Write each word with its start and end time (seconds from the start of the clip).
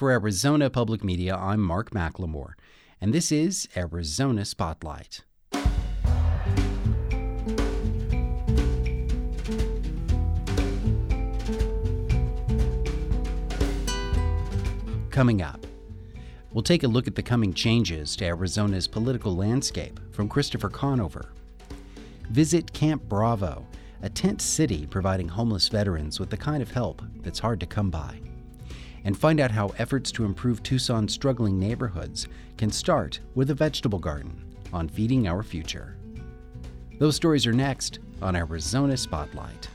For 0.00 0.10
Arizona 0.12 0.70
Public 0.70 1.04
Media, 1.04 1.36
I'm 1.36 1.60
Mark 1.60 1.90
McLemore, 1.90 2.54
and 3.02 3.12
this 3.12 3.30
is 3.30 3.68
Arizona 3.76 4.46
Spotlight. 4.46 5.24
Coming 15.10 15.42
up, 15.42 15.66
we'll 16.54 16.62
take 16.62 16.82
a 16.82 16.88
look 16.88 17.06
at 17.06 17.14
the 17.14 17.22
coming 17.22 17.52
changes 17.52 18.16
to 18.16 18.24
Arizona's 18.24 18.88
political 18.88 19.36
landscape 19.36 20.00
from 20.12 20.30
Christopher 20.30 20.70
Conover. 20.70 21.28
Visit 22.30 22.72
Camp 22.72 23.02
Bravo, 23.02 23.66
a 24.00 24.08
tent 24.08 24.40
city 24.40 24.86
providing 24.86 25.28
homeless 25.28 25.68
veterans 25.68 26.18
with 26.18 26.30
the 26.30 26.38
kind 26.38 26.62
of 26.62 26.70
help 26.70 27.02
that's 27.16 27.38
hard 27.38 27.60
to 27.60 27.66
come 27.66 27.90
by 27.90 28.18
and 29.04 29.18
find 29.18 29.40
out 29.40 29.50
how 29.50 29.68
efforts 29.78 30.10
to 30.12 30.24
improve 30.24 30.62
Tucson's 30.62 31.12
struggling 31.12 31.58
neighborhoods 31.58 32.28
can 32.56 32.70
start 32.70 33.20
with 33.34 33.50
a 33.50 33.54
vegetable 33.54 33.98
garden 33.98 34.44
on 34.72 34.88
Feeding 34.88 35.26
Our 35.26 35.42
Future. 35.42 35.96
Those 36.98 37.16
stories 37.16 37.46
are 37.46 37.52
next 37.52 37.98
on 38.20 38.36
Arizona 38.36 38.96
Spotlight. 38.96 39.68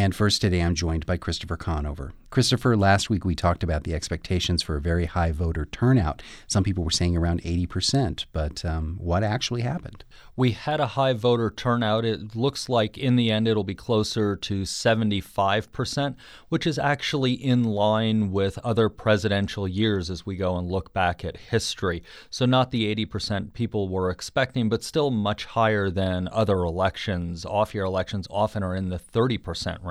And 0.00 0.16
first 0.16 0.40
today, 0.40 0.60
I'm 0.60 0.74
joined 0.74 1.04
by 1.04 1.18
Christopher 1.18 1.58
Conover. 1.58 2.14
Christopher, 2.30 2.76
last 2.76 3.10
week 3.10 3.24
we 3.24 3.34
talked 3.34 3.64
about 3.64 3.82
the 3.82 3.92
expectations 3.92 4.62
for 4.62 4.76
a 4.76 4.80
very 4.80 5.06
high 5.06 5.32
voter 5.32 5.66
turnout. 5.66 6.22
Some 6.46 6.62
people 6.62 6.84
were 6.84 6.90
saying 6.90 7.16
around 7.16 7.42
80%, 7.42 8.24
but 8.32 8.64
um, 8.64 8.98
what 9.00 9.24
actually 9.24 9.62
happened? 9.62 10.04
We 10.36 10.52
had 10.52 10.78
a 10.78 10.86
high 10.86 11.12
voter 11.12 11.50
turnout. 11.50 12.04
It 12.04 12.36
looks 12.36 12.68
like 12.68 12.96
in 12.96 13.16
the 13.16 13.32
end 13.32 13.48
it'll 13.48 13.64
be 13.64 13.74
closer 13.74 14.36
to 14.36 14.62
75%, 14.62 16.14
which 16.48 16.68
is 16.68 16.78
actually 16.78 17.32
in 17.32 17.64
line 17.64 18.30
with 18.30 18.58
other 18.58 18.88
presidential 18.88 19.66
years 19.66 20.08
as 20.08 20.24
we 20.24 20.36
go 20.36 20.56
and 20.56 20.70
look 20.70 20.92
back 20.92 21.24
at 21.24 21.36
history. 21.36 22.02
So, 22.30 22.46
not 22.46 22.70
the 22.70 22.94
80% 22.94 23.54
people 23.54 23.88
were 23.88 24.08
expecting, 24.08 24.68
but 24.68 24.84
still 24.84 25.10
much 25.10 25.46
higher 25.46 25.90
than 25.90 26.28
other 26.30 26.58
elections. 26.58 27.44
Off 27.44 27.74
year 27.74 27.84
elections 27.84 28.28
often 28.30 28.62
are 28.62 28.76
in 28.76 28.88
the 28.88 29.00
30% 29.00 29.84
range. 29.84 29.89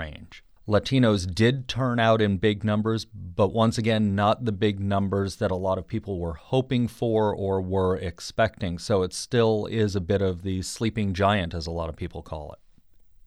Latinos 0.68 1.26
did 1.34 1.68
turn 1.68 2.00
out 2.00 2.22
in 2.22 2.38
big 2.38 2.64
numbers, 2.64 3.04
but 3.04 3.52
once 3.52 3.80
again, 3.80 4.14
not 4.14 4.46
the 4.46 4.52
big 4.52 4.80
numbers 4.80 5.38
that 5.38 5.50
a 5.50 5.56
lot 5.56 5.80
of 5.80 5.88
people 5.88 6.20
were 6.20 6.36
hoping 6.36 6.88
for 6.88 7.34
or 7.36 7.60
were 7.60 7.96
expecting. 7.96 8.78
So 8.78 9.02
it 9.02 9.12
still 9.12 9.66
is 9.66 9.96
a 9.96 10.02
bit 10.02 10.22
of 10.22 10.44
the 10.44 10.62
sleeping 10.62 11.16
giant, 11.16 11.56
as 11.56 11.66
a 11.66 11.72
lot 11.72 11.90
of 11.90 11.96
people 11.96 12.22
call 12.22 12.54
it. 12.54 12.60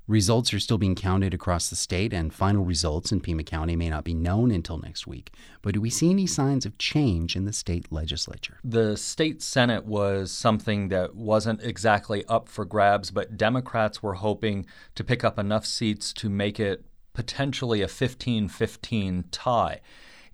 Results 0.08 0.52
are 0.52 0.58
still 0.58 0.78
being 0.78 0.96
counted 0.96 1.32
across 1.32 1.70
the 1.70 1.76
state, 1.76 2.12
and 2.12 2.34
final 2.34 2.64
results 2.64 3.12
in 3.12 3.20
Pima 3.20 3.44
County 3.44 3.76
may 3.76 3.88
not 3.88 4.02
be 4.02 4.14
known 4.14 4.50
until 4.50 4.78
next 4.78 5.06
week. 5.06 5.30
But 5.62 5.74
do 5.74 5.80
we 5.80 5.90
see 5.90 6.10
any 6.10 6.26
signs 6.26 6.66
of 6.66 6.76
change 6.76 7.36
in 7.36 7.44
the 7.44 7.52
state 7.52 7.92
legislature? 7.92 8.58
The 8.64 8.96
state 8.96 9.42
Senate 9.42 9.84
was 9.84 10.32
something 10.32 10.88
that 10.88 11.14
wasn't 11.14 11.62
exactly 11.62 12.24
up 12.26 12.48
for 12.48 12.64
grabs, 12.64 13.12
but 13.12 13.36
Democrats 13.36 14.02
were 14.02 14.14
hoping 14.14 14.66
to 14.96 15.04
pick 15.04 15.22
up 15.22 15.38
enough 15.38 15.64
seats 15.64 16.12
to 16.14 16.28
make 16.28 16.58
it 16.58 16.84
potentially 17.12 17.80
a 17.80 17.88
15 17.88 18.48
15 18.48 19.24
tie. 19.30 19.80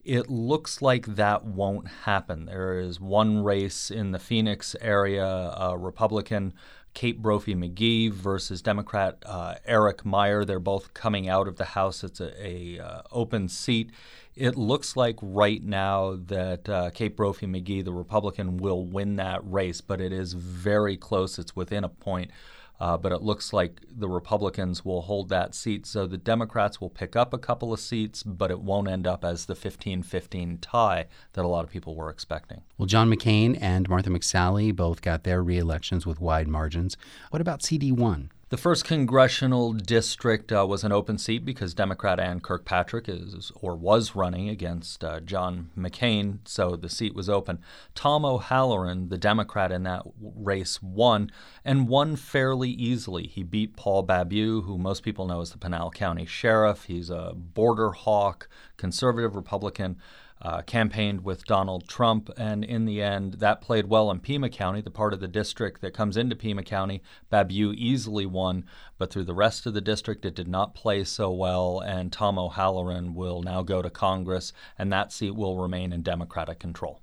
It 0.02 0.30
looks 0.30 0.80
like 0.80 1.04
that 1.04 1.44
won't 1.44 1.88
happen. 2.04 2.46
There 2.46 2.80
is 2.80 2.98
one 2.98 3.44
race 3.44 3.90
in 3.90 4.12
the 4.12 4.18
Phoenix 4.18 4.74
area, 4.80 5.26
a 5.26 5.76
Republican 5.76 6.54
Kate 6.98 7.22
Brophy 7.22 7.54
McGee 7.54 8.10
versus 8.10 8.60
Democrat 8.60 9.22
uh, 9.24 9.54
Eric 9.64 10.04
Meyer. 10.04 10.44
They're 10.44 10.58
both 10.58 10.94
coming 10.94 11.28
out 11.28 11.46
of 11.46 11.54
the 11.54 11.64
House. 11.64 12.02
It's 12.02 12.18
a, 12.18 12.32
a 12.44 12.80
uh, 12.80 13.02
open 13.12 13.48
seat. 13.48 13.92
It 14.34 14.56
looks 14.56 14.96
like 14.96 15.14
right 15.22 15.62
now 15.62 16.18
that 16.26 16.68
uh, 16.68 16.90
Kate 16.90 17.16
Brophy 17.16 17.46
McGee, 17.46 17.84
the 17.84 17.92
Republican, 17.92 18.56
will 18.56 18.84
win 18.84 19.14
that 19.14 19.42
race, 19.44 19.80
but 19.80 20.00
it 20.00 20.12
is 20.12 20.32
very 20.32 20.96
close. 20.96 21.38
It's 21.38 21.54
within 21.54 21.84
a 21.84 21.88
point 21.88 22.32
uh, 22.80 22.96
but 22.96 23.12
it 23.12 23.22
looks 23.22 23.52
like 23.52 23.80
the 23.90 24.08
Republicans 24.08 24.84
will 24.84 25.02
hold 25.02 25.28
that 25.28 25.54
seat. 25.54 25.86
So 25.86 26.06
the 26.06 26.18
Democrats 26.18 26.80
will 26.80 26.90
pick 26.90 27.16
up 27.16 27.32
a 27.32 27.38
couple 27.38 27.72
of 27.72 27.80
seats, 27.80 28.22
but 28.22 28.50
it 28.50 28.60
won't 28.60 28.88
end 28.88 29.06
up 29.06 29.24
as 29.24 29.46
the 29.46 29.54
15 29.54 30.02
15 30.02 30.58
tie 30.58 31.06
that 31.32 31.44
a 31.44 31.48
lot 31.48 31.64
of 31.64 31.70
people 31.70 31.94
were 31.94 32.10
expecting. 32.10 32.62
Well, 32.76 32.86
John 32.86 33.10
McCain 33.10 33.58
and 33.60 33.88
Martha 33.88 34.10
McSally 34.10 34.74
both 34.74 35.02
got 35.02 35.24
their 35.24 35.42
reelections 35.42 36.06
with 36.06 36.20
wide 36.20 36.48
margins. 36.48 36.96
What 37.30 37.40
about 37.40 37.60
CD1? 37.60 38.28
The 38.50 38.56
first 38.56 38.86
congressional 38.86 39.74
district 39.74 40.50
uh, 40.50 40.66
was 40.66 40.82
an 40.82 40.90
open 40.90 41.18
seat 41.18 41.44
because 41.44 41.74
Democrat 41.74 42.18
Ann 42.18 42.40
Kirkpatrick 42.40 43.06
is 43.06 43.52
or 43.60 43.76
was 43.76 44.16
running 44.16 44.48
against 44.48 45.04
uh, 45.04 45.20
John 45.20 45.68
McCain, 45.76 46.38
so 46.46 46.74
the 46.74 46.88
seat 46.88 47.14
was 47.14 47.28
open. 47.28 47.58
Tom 47.94 48.24
O'Halleran, 48.24 49.10
the 49.10 49.18
Democrat 49.18 49.70
in 49.70 49.82
that 49.82 50.04
race, 50.18 50.82
won 50.82 51.30
and 51.62 51.88
won 51.88 52.16
fairly 52.16 52.70
easily. 52.70 53.26
He 53.26 53.42
beat 53.42 53.76
Paul 53.76 54.06
Babeu, 54.06 54.64
who 54.64 54.78
most 54.78 55.02
people 55.02 55.26
know 55.26 55.42
as 55.42 55.50
the 55.50 55.58
Pinal 55.58 55.90
County 55.90 56.24
Sheriff. 56.24 56.84
He's 56.84 57.10
a 57.10 57.34
border 57.36 57.90
hawk, 57.90 58.48
conservative 58.78 59.36
Republican 59.36 59.98
uh, 60.40 60.62
campaigned 60.62 61.24
with 61.24 61.44
Donald 61.44 61.88
Trump, 61.88 62.30
and 62.36 62.64
in 62.64 62.84
the 62.84 63.02
end, 63.02 63.34
that 63.34 63.60
played 63.60 63.86
well 63.86 64.10
in 64.10 64.20
Pima 64.20 64.48
County, 64.48 64.80
the 64.80 64.90
part 64.90 65.12
of 65.12 65.20
the 65.20 65.28
district 65.28 65.80
that 65.80 65.94
comes 65.94 66.16
into 66.16 66.36
Pima 66.36 66.62
County. 66.62 67.02
Babeu 67.30 67.74
easily 67.74 68.26
won, 68.26 68.64
but 68.98 69.10
through 69.10 69.24
the 69.24 69.34
rest 69.34 69.66
of 69.66 69.74
the 69.74 69.80
district, 69.80 70.24
it 70.24 70.34
did 70.34 70.48
not 70.48 70.74
play 70.74 71.04
so 71.04 71.30
well, 71.30 71.80
and 71.80 72.12
Tom 72.12 72.38
O'Halleran 72.38 73.14
will 73.14 73.42
now 73.42 73.62
go 73.62 73.82
to 73.82 73.90
Congress, 73.90 74.52
and 74.78 74.92
that 74.92 75.12
seat 75.12 75.34
will 75.34 75.58
remain 75.58 75.92
in 75.92 76.02
Democratic 76.02 76.58
control. 76.58 77.00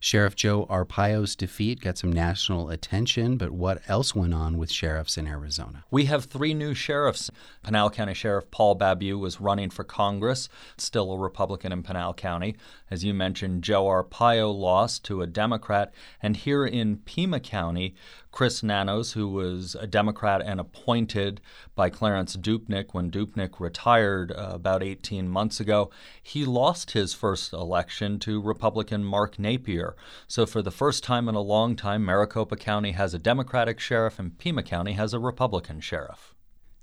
Sheriff 0.00 0.36
Joe 0.36 0.66
Arpaio's 0.66 1.34
defeat 1.34 1.80
got 1.80 1.98
some 1.98 2.12
national 2.12 2.70
attention, 2.70 3.36
but 3.36 3.50
what 3.50 3.82
else 3.88 4.14
went 4.14 4.32
on 4.32 4.56
with 4.56 4.70
sheriffs 4.70 5.18
in 5.18 5.26
Arizona? 5.26 5.84
We 5.90 6.04
have 6.04 6.26
three 6.26 6.54
new 6.54 6.72
sheriffs. 6.72 7.30
Pinal 7.64 7.90
County 7.90 8.14
Sheriff 8.14 8.50
Paul 8.50 8.76
Babeu 8.76 9.18
was 9.18 9.40
running 9.40 9.70
for 9.70 9.84
Congress, 9.84 10.48
still 10.76 11.12
a 11.12 11.18
Republican 11.18 11.72
in 11.72 11.82
Pinal 11.82 12.14
County. 12.14 12.56
As 12.90 13.04
you 13.04 13.12
mentioned, 13.12 13.64
Joe 13.64 13.84
Arpaio 13.86 14.56
lost 14.56 15.04
to 15.06 15.20
a 15.22 15.26
Democrat. 15.26 15.92
And 16.22 16.36
here 16.36 16.64
in 16.64 16.98
Pima 16.98 17.40
County, 17.40 17.94
Chris 18.30 18.62
Nanos, 18.62 19.12
who 19.12 19.28
was 19.28 19.74
a 19.74 19.86
Democrat 19.86 20.42
and 20.44 20.60
appointed 20.60 21.40
by 21.74 21.90
Clarence 21.90 22.36
Dupnick 22.36 22.92
when 22.92 23.10
Dupnick 23.10 23.58
retired 23.58 24.32
uh, 24.32 24.50
about 24.52 24.82
18 24.82 25.28
months 25.28 25.60
ago, 25.60 25.90
he 26.22 26.44
lost 26.44 26.92
his 26.92 27.14
first 27.14 27.52
election 27.52 28.18
to 28.20 28.40
Republican 28.40 29.04
Mark 29.04 29.38
Napier. 29.38 29.96
So, 30.26 30.46
for 30.46 30.62
the 30.62 30.70
first 30.70 31.02
time 31.02 31.28
in 31.28 31.34
a 31.34 31.40
long 31.40 31.74
time, 31.76 32.04
Maricopa 32.04 32.56
County 32.56 32.92
has 32.92 33.14
a 33.14 33.18
Democratic 33.18 33.80
sheriff 33.80 34.18
and 34.18 34.36
Pima 34.38 34.62
County 34.62 34.92
has 34.92 35.14
a 35.14 35.18
Republican 35.18 35.80
sheriff. 35.80 36.34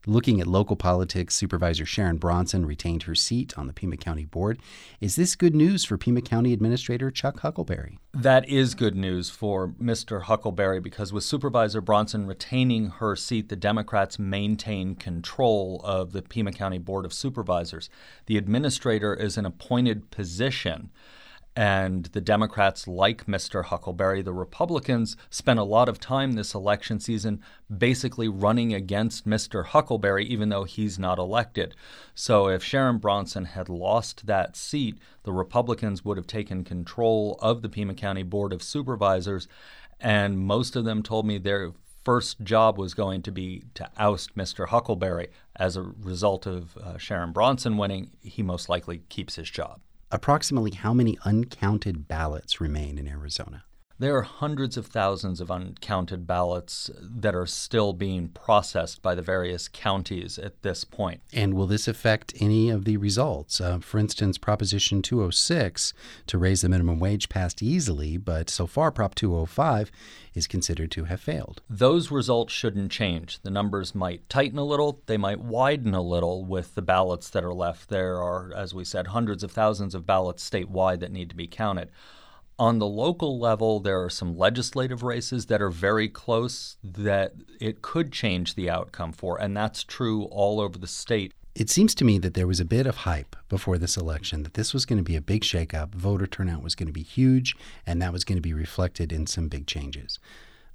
Looking 0.07 0.39
at 0.39 0.45
local 0.45 0.75
politics, 0.75 1.33
Supervisor 1.33 1.85
Sharon 1.85 2.17
Bronson 2.17 2.63
retained 2.63 3.03
her 3.03 3.15
seat 3.15 3.57
on 3.57 3.65
the 3.65 3.73
Pima 3.73 3.97
County 3.97 4.25
Board. 4.25 4.59
Is 5.01 5.15
this 5.15 5.35
good 5.35 5.55
news 5.55 5.83
for 5.83 5.97
Pima 5.97 6.21
County 6.21 6.53
Administrator 6.53 7.09
Chuck 7.09 7.39
Huckelberry? 7.39 7.97
That 8.13 8.47
is 8.47 8.75
good 8.75 8.95
news 8.95 9.31
for 9.31 9.69
Mr. 9.81 10.23
Huckelberry 10.23 10.81
because 10.81 11.11
with 11.11 11.23
Supervisor 11.23 11.81
Bronson 11.81 12.27
retaining 12.27 12.91
her 12.91 13.15
seat, 13.15 13.49
the 13.49 13.55
Democrats 13.55 14.19
maintain 14.19 14.93
control 14.93 15.81
of 15.83 16.11
the 16.11 16.21
Pima 16.21 16.51
County 16.51 16.77
Board 16.77 17.05
of 17.05 17.13
Supervisors. 17.13 17.89
The 18.27 18.37
administrator 18.37 19.15
is 19.15 19.39
an 19.39 19.45
appointed 19.47 20.11
position 20.11 20.91
and 21.55 22.05
the 22.07 22.21
Democrats 22.21 22.87
like 22.87 23.27
Mr. 23.27 23.63
Huckelberry. 23.63 24.23
The 24.23 24.33
Republicans 24.33 25.15
spent 25.29 25.57
a 25.57 25.63
lot 25.63 25.87
of 25.87 25.99
time 25.99 26.33
this 26.33 26.53
election 26.53 26.99
season 26.99 27.41
basically 27.75 28.27
running 28.27 28.73
against 28.73 29.25
Mr. 29.25 29.65
Huckelberry, 29.65 30.25
even 30.25 30.49
though 30.49 30.65
he's 30.65 30.99
not 30.99 31.17
elected. 31.17 31.73
So 32.13 32.49
if 32.49 32.63
Sharon 32.63 32.97
Bronson 32.97 33.45
had 33.45 33.69
lost 33.69 34.27
that 34.27 34.57
seat, 34.57 34.97
the 35.23 35.31
Republicans 35.31 36.03
would 36.03 36.17
have 36.17 36.27
taken 36.27 36.65
control 36.65 37.39
of 37.41 37.61
the 37.61 37.69
Pima 37.69 37.93
County 37.93 38.23
Board 38.23 38.51
of 38.51 38.61
Supervisors, 38.61 39.47
and 40.01 40.37
most 40.37 40.75
of 40.75 40.83
them 40.83 41.01
told 41.03 41.25
me 41.25 41.37
their 41.37 41.71
first 42.03 42.41
job 42.41 42.77
was 42.77 42.93
going 42.93 43.21
to 43.23 43.31
be 43.31 43.63
to 43.75 43.89
oust 43.97 44.35
Mr. 44.35 44.67
Huckelberry. 44.67 45.29
As 45.55 45.77
a 45.77 45.81
result 45.81 46.45
of 46.45 46.75
uh, 46.77 46.97
Sharon 46.97 47.31
Bronson 47.31 47.77
winning, 47.77 48.11
he 48.21 48.43
most 48.43 48.67
likely 48.67 49.03
keeps 49.07 49.35
his 49.35 49.49
job 49.49 49.79
approximately 50.15 50.71
how 50.71 50.93
many 50.93 51.17
uncounted 51.25 52.07
ballots 52.07 52.61
remain 52.61 52.97
in 52.97 53.07
Arizona? 53.07 53.65
There 53.97 54.17
are 54.17 54.23
hundreds 54.23 54.75
of 54.75 54.87
thousands 54.87 55.39
of 55.39 55.49
uncounted 55.49 56.27
ballots 56.27 56.91
that 56.99 57.33
are 57.33 57.45
still 57.45 57.93
being 57.93 58.27
processed 58.27 59.01
by 59.01 59.15
the 59.15 59.21
various 59.21 59.69
counties 59.69 60.37
at 60.37 60.63
this 60.63 60.83
point. 60.83 61.21
And 61.31 61.53
will 61.53 61.65
this 61.65 61.87
affect 61.87 62.33
any 62.41 62.69
of 62.69 62.83
the 62.83 62.97
results? 62.97 63.61
Uh, 63.61 63.79
for 63.79 63.97
instance, 63.97 64.37
Proposition 64.37 65.01
206 65.01 65.93
to 66.27 66.37
raise 66.37 66.59
the 66.59 66.67
minimum 66.67 66.99
wage 66.99 67.29
passed 67.29 67.63
easily, 67.63 68.17
but 68.17 68.49
so 68.49 68.67
far 68.67 68.91
Prop 68.91 69.15
205 69.15 69.89
is 70.33 70.45
considered 70.45 70.91
to 70.91 71.05
have 71.05 71.21
failed. 71.21 71.61
Those 71.69 72.11
results 72.11 72.51
shouldn't 72.51 72.91
change. 72.91 73.39
The 73.43 73.49
numbers 73.49 73.95
might 73.95 74.27
tighten 74.27 74.59
a 74.59 74.65
little, 74.65 75.03
they 75.05 75.15
might 75.15 75.39
widen 75.39 75.93
a 75.93 76.01
little 76.01 76.43
with 76.43 76.75
the 76.75 76.81
ballots 76.81 77.29
that 77.29 77.45
are 77.45 77.53
left. 77.53 77.87
There 77.87 78.21
are, 78.21 78.51
as 78.53 78.73
we 78.73 78.83
said, 78.83 79.07
hundreds 79.07 79.41
of 79.41 79.53
thousands 79.53 79.95
of 79.95 80.05
ballots 80.05 80.47
statewide 80.47 80.99
that 80.99 81.13
need 81.13 81.29
to 81.29 81.35
be 81.35 81.47
counted. 81.47 81.91
On 82.57 82.79
the 82.79 82.87
local 82.87 83.37
level, 83.37 83.81
there 83.81 84.01
are 84.01 84.09
some 84.09 84.37
legislative 84.37 85.03
races 85.03 85.47
that 85.47 85.61
are 85.61 85.69
very 85.69 86.07
close 86.07 86.77
that 86.83 87.33
it 87.59 87.81
could 87.81 88.13
change 88.13 88.55
the 88.55 88.69
outcome 88.69 89.11
for, 89.11 89.39
and 89.41 89.57
that's 89.57 89.83
true 89.83 90.23
all 90.25 90.61
over 90.61 90.77
the 90.77 90.87
state. 90.87 91.33
It 91.53 91.69
seems 91.69 91.93
to 91.95 92.05
me 92.05 92.17
that 92.19 92.33
there 92.33 92.47
was 92.47 92.59
a 92.61 92.65
bit 92.65 92.85
of 92.85 92.97
hype 92.97 93.35
before 93.49 93.77
this 93.77 93.97
election 93.97 94.43
that 94.43 94.53
this 94.53 94.73
was 94.73 94.85
going 94.85 94.97
to 94.97 95.03
be 95.03 95.15
a 95.15 95.21
big 95.21 95.41
shakeup, 95.41 95.95
voter 95.95 96.27
turnout 96.27 96.63
was 96.63 96.75
going 96.75 96.87
to 96.87 96.93
be 96.93 97.03
huge, 97.03 97.55
and 97.85 98.01
that 98.01 98.13
was 98.13 98.23
going 98.23 98.37
to 98.37 98.41
be 98.41 98.53
reflected 98.53 99.11
in 99.11 99.27
some 99.27 99.47
big 99.49 99.67
changes. 99.67 100.19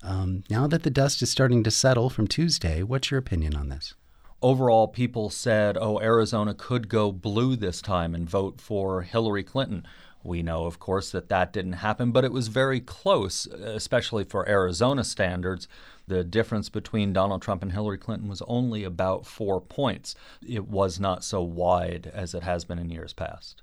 Um, 0.03 0.45
now 0.49 0.67
that 0.67 0.83
the 0.83 0.91
dust 0.91 1.23
is 1.23 1.31
starting 1.31 1.63
to 1.65 1.71
settle 1.71 2.09
from 2.09 2.27
Tuesday, 2.27 2.83
what's 2.83 3.11
your 3.11 3.19
opinion 3.19 3.57
on 3.57 3.69
this? 3.69 3.95
Overall, 4.43 4.89
people 4.89 5.29
said, 5.29 5.77
oh, 5.79 6.01
Arizona 6.01 6.55
could 6.55 6.89
go 6.89 7.13
blue 7.13 7.57
this 7.57 7.83
time 7.83 8.15
and 8.15 8.29
vote 8.29 8.59
for 8.59 9.03
Hillary 9.03 9.45
Clinton. 9.45 9.87
We 10.23 10.43
know, 10.43 10.67
of 10.67 10.79
course, 10.79 11.11
that 11.13 11.29
that 11.31 11.53
didn't 11.53 11.75
happen, 11.75 12.13
but 12.13 12.25
it 12.25 12.33
was 12.33 12.49
very 12.49 12.81
close, 12.81 13.47
especially 13.47 14.25
for 14.25 14.49
Arizona 14.49 15.03
standards. 15.03 15.67
The 16.07 16.25
difference 16.25 16.69
between 16.69 17.13
Donald 17.13 17.41
Trump 17.41 17.63
and 17.63 17.73
Hillary 17.73 17.99
Clinton 17.99 18.29
was 18.29 18.43
only 18.43 18.85
about 18.85 19.27
four 19.27 19.61
points. 19.61 20.15
It 20.47 20.69
was 20.69 21.01
not 21.01 21.25
so 21.25 21.43
wide 21.43 22.11
as 22.13 22.35
it 22.35 22.43
has 22.43 22.65
been 22.65 22.79
in 22.79 22.91
years 22.91 23.13
past. 23.13 23.63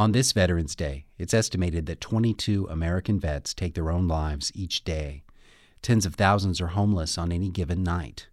On 0.00 0.12
this 0.12 0.32
Veterans 0.32 0.74
Day, 0.74 1.04
it's 1.18 1.34
estimated 1.34 1.84
that 1.84 2.00
22 2.00 2.66
American 2.70 3.20
vets 3.20 3.52
take 3.52 3.74
their 3.74 3.90
own 3.90 4.08
lives 4.08 4.50
each 4.54 4.82
day. 4.82 5.24
Tens 5.82 6.06
of 6.06 6.14
thousands 6.14 6.58
are 6.58 6.68
homeless 6.68 7.18
on 7.18 7.30
any 7.30 7.50
given 7.50 7.82
night. 7.82 8.26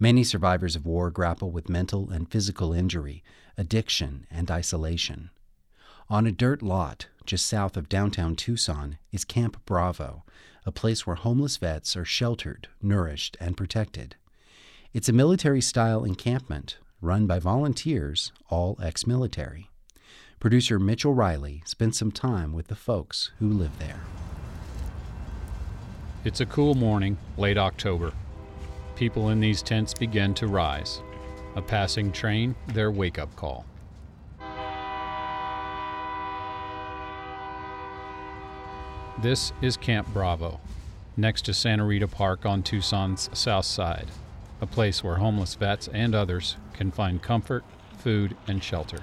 Many 0.00 0.24
survivors 0.24 0.74
of 0.74 0.86
war 0.86 1.10
grapple 1.10 1.50
with 1.50 1.68
mental 1.68 2.08
and 2.08 2.30
physical 2.30 2.72
injury, 2.72 3.22
addiction, 3.58 4.26
and 4.30 4.50
isolation. 4.50 5.28
On 6.08 6.26
a 6.26 6.32
dirt 6.32 6.62
lot 6.62 7.08
just 7.26 7.44
south 7.44 7.76
of 7.76 7.90
downtown 7.90 8.34
Tucson 8.34 8.96
is 9.12 9.26
Camp 9.26 9.62
Bravo, 9.66 10.24
a 10.64 10.72
place 10.72 11.06
where 11.06 11.16
homeless 11.16 11.58
vets 11.58 11.94
are 11.94 12.06
sheltered, 12.06 12.68
nourished, 12.80 13.36
and 13.38 13.54
protected. 13.54 14.16
It's 14.94 15.10
a 15.10 15.12
military 15.12 15.60
style 15.60 16.04
encampment 16.04 16.78
run 17.02 17.26
by 17.26 17.38
volunteers, 17.38 18.32
all 18.48 18.78
ex 18.82 19.06
military. 19.06 19.68
Producer 20.38 20.78
Mitchell 20.78 21.14
Riley 21.14 21.62
spent 21.64 21.94
some 21.94 22.12
time 22.12 22.52
with 22.52 22.68
the 22.68 22.74
folks 22.74 23.32
who 23.38 23.48
live 23.48 23.78
there. 23.78 24.00
It's 26.24 26.42
a 26.42 26.46
cool 26.46 26.74
morning, 26.74 27.16
late 27.38 27.56
October. 27.56 28.12
People 28.96 29.30
in 29.30 29.40
these 29.40 29.62
tents 29.62 29.94
begin 29.94 30.34
to 30.34 30.46
rise. 30.46 31.00
A 31.54 31.62
passing 31.62 32.12
train, 32.12 32.54
their 32.68 32.90
wake 32.90 33.18
up 33.18 33.34
call. 33.34 33.64
This 39.22 39.54
is 39.62 39.78
Camp 39.78 40.06
Bravo, 40.12 40.60
next 41.16 41.46
to 41.46 41.54
Santa 41.54 41.86
Rita 41.86 42.08
Park 42.08 42.44
on 42.44 42.62
Tucson's 42.62 43.30
south 43.32 43.64
side, 43.64 44.08
a 44.60 44.66
place 44.66 45.02
where 45.02 45.16
homeless 45.16 45.54
vets 45.54 45.88
and 45.88 46.14
others 46.14 46.58
can 46.74 46.90
find 46.90 47.22
comfort, 47.22 47.64
food, 47.96 48.36
and 48.46 48.62
shelter. 48.62 48.98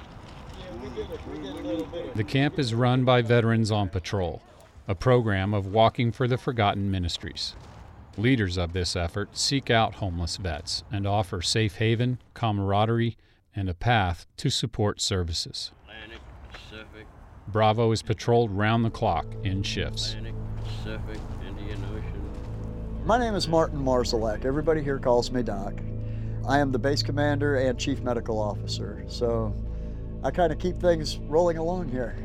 The 2.15 2.23
camp 2.23 2.57
is 2.57 2.73
run 2.73 3.03
by 3.03 3.21
Veterans 3.21 3.71
on 3.71 3.89
Patrol, 3.89 4.41
a 4.87 4.95
program 4.95 5.53
of 5.53 5.67
Walking 5.67 6.11
for 6.11 6.27
the 6.27 6.37
Forgotten 6.37 6.89
Ministries. 6.89 7.55
Leaders 8.17 8.57
of 8.57 8.73
this 8.73 8.95
effort 8.95 9.37
seek 9.37 9.69
out 9.69 9.95
homeless 9.95 10.37
vets 10.37 10.83
and 10.91 11.07
offer 11.07 11.41
safe 11.41 11.75
haven, 11.75 12.19
camaraderie, 12.33 13.17
and 13.55 13.69
a 13.69 13.73
path 13.73 14.25
to 14.37 14.49
support 14.49 15.01
services. 15.01 15.71
Bravo 17.47 17.91
is 17.91 18.01
patrolled 18.01 18.51
round 18.51 18.85
the 18.85 18.89
clock 18.89 19.25
in 19.43 19.63
shifts. 19.63 20.15
My 23.05 23.19
name 23.19 23.35
is 23.35 23.47
Martin 23.47 23.79
Marzalek. 23.79 24.45
Everybody 24.45 24.81
here 24.81 24.97
calls 24.97 25.29
me 25.29 25.43
Doc. 25.43 25.73
I 26.47 26.59
am 26.59 26.71
the 26.71 26.79
base 26.79 27.03
commander 27.03 27.55
and 27.55 27.77
chief 27.77 28.01
medical 28.01 28.39
officer, 28.39 29.03
so 29.07 29.53
I 30.23 30.31
kind 30.31 30.53
of 30.53 30.59
keep 30.59 30.79
things 30.79 31.17
rolling 31.17 31.57
along 31.57 31.89
here. 31.89 32.15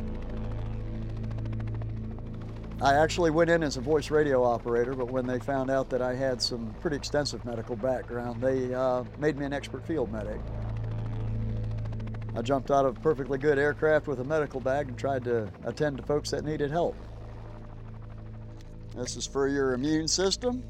I 2.81 2.95
actually 2.95 3.33
went 3.33 3.51
in 3.51 3.65
as 3.65 3.77
a 3.77 3.81
voice 3.81 4.09
radio 4.09 4.45
operator, 4.45 4.95
but 4.95 5.11
when 5.11 5.27
they 5.27 5.41
found 5.41 5.69
out 5.69 5.91
that 5.91 6.01
I 6.01 6.15
had 6.15 6.41
some 6.41 6.73
pretty 6.81 6.97
extensive 6.97 7.45
medical 7.45 7.75
background, 7.75 8.41
they 8.41 8.73
uh, 8.73 9.03
made 9.19 9.37
me 9.37 9.45
an 9.47 9.53
expert 9.53 9.85
field 9.85 10.13
medic. 10.13 10.41
I 12.37 12.43
jumped 12.43 12.71
out 12.71 12.85
of 12.87 12.97
a 12.97 13.01
perfectly 13.01 13.37
good 13.37 13.59
aircraft 13.59 14.07
with 14.07 14.21
a 14.21 14.25
medical 14.25 14.61
bag 14.61 14.87
and 14.87 14.97
tried 14.97 15.25
to 15.25 15.51
attend 15.65 15.97
to 15.97 16.05
folks 16.05 16.31
that 16.31 16.45
needed 16.45 16.71
help. 16.71 16.95
This 18.95 19.17
is 19.17 19.27
for 19.27 19.49
your 19.49 19.73
immune 19.73 20.07
system, 20.07 20.63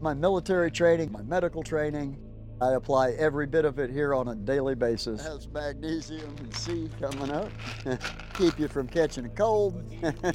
my 0.00 0.14
military 0.14 0.70
training, 0.70 1.10
my 1.10 1.22
medical 1.22 1.64
training, 1.64 2.16
I 2.62 2.74
apply 2.74 3.12
every 3.12 3.46
bit 3.46 3.64
of 3.64 3.78
it 3.78 3.88
here 3.88 4.12
on 4.14 4.28
a 4.28 4.34
daily 4.34 4.74
basis. 4.74 5.22
That's 5.22 5.48
magnesium 5.48 6.36
and 6.38 6.54
C 6.54 6.90
coming 7.00 7.30
up. 7.30 7.50
Keep 8.34 8.58
you 8.58 8.68
from 8.68 8.86
catching 8.86 9.24
a 9.24 9.30
cold. 9.30 9.82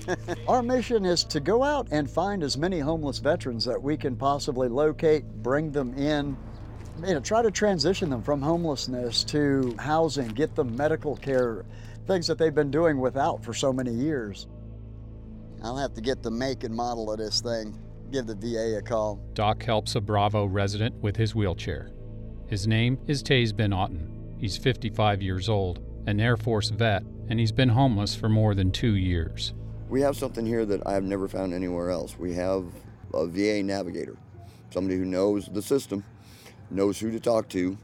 Our 0.48 0.64
mission 0.64 1.06
is 1.06 1.24
to 1.26 1.40
go 1.40 1.62
out 1.64 1.88
and 1.92 2.10
find 2.10 2.42
as 2.42 2.58
many 2.58 2.80
homeless 2.80 3.20
veterans 3.20 3.64
that 3.66 3.80
we 3.80 3.96
can 3.96 4.16
possibly 4.16 4.68
locate, 4.70 5.24
bring 5.44 5.72
them 5.72 5.94
in, 5.94 6.36
you 7.06 7.14
know, 7.14 7.20
try 7.20 7.44
to 7.44 7.52
transition 7.52 8.10
them 8.10 8.24
from 8.24 8.42
homelessness 8.42 9.24
to 9.26 9.76
housing, 9.78 10.30
get 10.30 10.56
them 10.56 10.76
medical 10.76 11.16
care, 11.16 11.64
things 12.08 12.26
that 12.26 12.40
they've 12.40 12.56
been 12.56 12.72
doing 12.72 13.00
without 13.00 13.44
for 13.44 13.54
so 13.54 13.72
many 13.72 13.92
years. 13.92 14.48
I'll 15.64 15.78
have 15.78 15.94
to 15.94 16.02
get 16.02 16.24
the 16.24 16.32
make 16.32 16.64
and 16.64 16.74
model 16.74 17.12
of 17.12 17.20
this 17.20 17.40
thing. 17.40 17.80
Give 18.12 18.26
the 18.26 18.36
VA 18.36 18.78
a 18.78 18.82
call. 18.82 19.20
Doc 19.34 19.64
helps 19.64 19.96
a 19.96 20.02
Bravo 20.02 20.46
resident 20.46 20.96
with 21.02 21.16
his 21.16 21.36
wheelchair. 21.36 21.92
His 22.48 22.68
name 22.68 23.00
is 23.08 23.24
Taze 23.24 23.56
Ben 23.56 23.74
Otten. 23.74 24.38
He's 24.40 24.56
55 24.56 25.24
years 25.24 25.50
old, 25.50 25.80
an 26.06 26.20
Air 26.20 26.38
Force 26.38 26.70
vet, 26.70 27.02
and 27.28 27.40
he's 27.40 27.52
been 27.52 27.70
homeless 27.70 28.14
for 28.14 28.30
more 28.30 28.54
than 28.54 28.72
two 28.72 28.96
years. 28.96 29.56
We 29.90 30.02
have 30.02 30.16
something 30.16 30.46
here 30.46 30.64
that 30.64 30.86
I 30.86 30.94
have 30.94 31.04
never 31.04 31.28
found 31.28 31.56
anywhere 31.56 31.90
else. 31.90 32.20
We 32.20 32.36
have 32.36 32.66
a 33.16 33.26
VA 33.26 33.64
navigator, 33.64 34.16
somebody 34.70 34.96
who 34.96 35.06
knows 35.06 35.48
the 35.48 35.62
system, 35.62 36.04
knows 36.70 37.00
who 37.00 37.10
to 37.10 37.20
talk 37.20 37.50
to, 37.50 37.76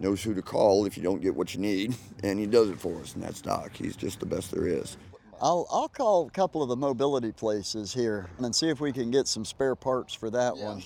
knows 0.00 0.22
who 0.22 0.32
to 0.32 0.42
call 0.42 0.86
if 0.86 0.96
you 0.96 1.02
don't 1.02 1.20
get 1.20 1.34
what 1.34 1.52
you 1.52 1.60
need, 1.60 1.94
and 2.22 2.38
he 2.38 2.46
does 2.46 2.70
it 2.70 2.80
for 2.80 2.98
us, 3.02 3.14
and 3.14 3.22
that's 3.22 3.42
Doc. 3.42 3.76
He's 3.76 3.94
just 3.94 4.20
the 4.20 4.26
best 4.26 4.52
there 4.52 4.66
is. 4.66 4.96
I'll, 5.38 5.66
I'll 5.70 5.88
call 5.88 6.26
a 6.26 6.30
couple 6.30 6.62
of 6.62 6.70
the 6.70 6.76
mobility 6.76 7.32
places 7.32 7.92
here 7.92 8.30
and 8.38 8.56
see 8.56 8.70
if 8.70 8.80
we 8.80 8.90
can 8.90 9.10
get 9.10 9.28
some 9.28 9.44
spare 9.44 9.76
parts 9.76 10.14
for 10.14 10.30
that 10.30 10.56
yeah. 10.56 10.64
one. 10.64 10.82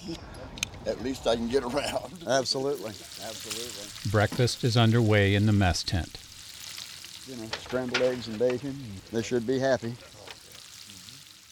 At 0.86 1.02
least 1.02 1.26
I 1.26 1.36
can 1.36 1.48
get 1.48 1.62
around. 1.62 2.12
Absolutely, 2.26 2.92
absolutely. 3.24 4.10
Breakfast 4.10 4.64
is 4.64 4.76
underway 4.76 5.34
in 5.34 5.46
the 5.46 5.52
mess 5.52 5.82
tent. 5.82 6.18
You 7.26 7.36
know, 7.36 7.48
scrambled 7.60 8.02
eggs 8.02 8.28
and 8.28 8.38
bacon. 8.38 8.76
They 9.12 9.22
should 9.22 9.46
be 9.46 9.58
happy. 9.58 9.94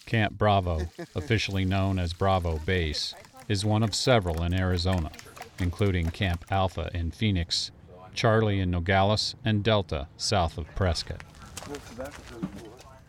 Camp 0.07 0.37
Bravo, 0.37 0.91
officially 1.15 1.65
known 1.65 1.99
as 1.99 2.13
Bravo 2.13 2.59
Base, 2.59 3.15
is 3.49 3.65
one 3.65 3.83
of 3.83 3.95
several 3.95 4.43
in 4.43 4.53
Arizona, 4.53 5.11
including 5.59 6.11
Camp 6.11 6.45
Alpha 6.51 6.91
in 6.93 7.13
Phoenix, 7.13 7.71
Charlie 8.15 8.59
in 8.59 8.71
Nogales, 8.71 9.37
and 9.45 9.63
Delta 9.63 10.09
south 10.17 10.59
of 10.59 10.67
Prescott. 10.75 11.23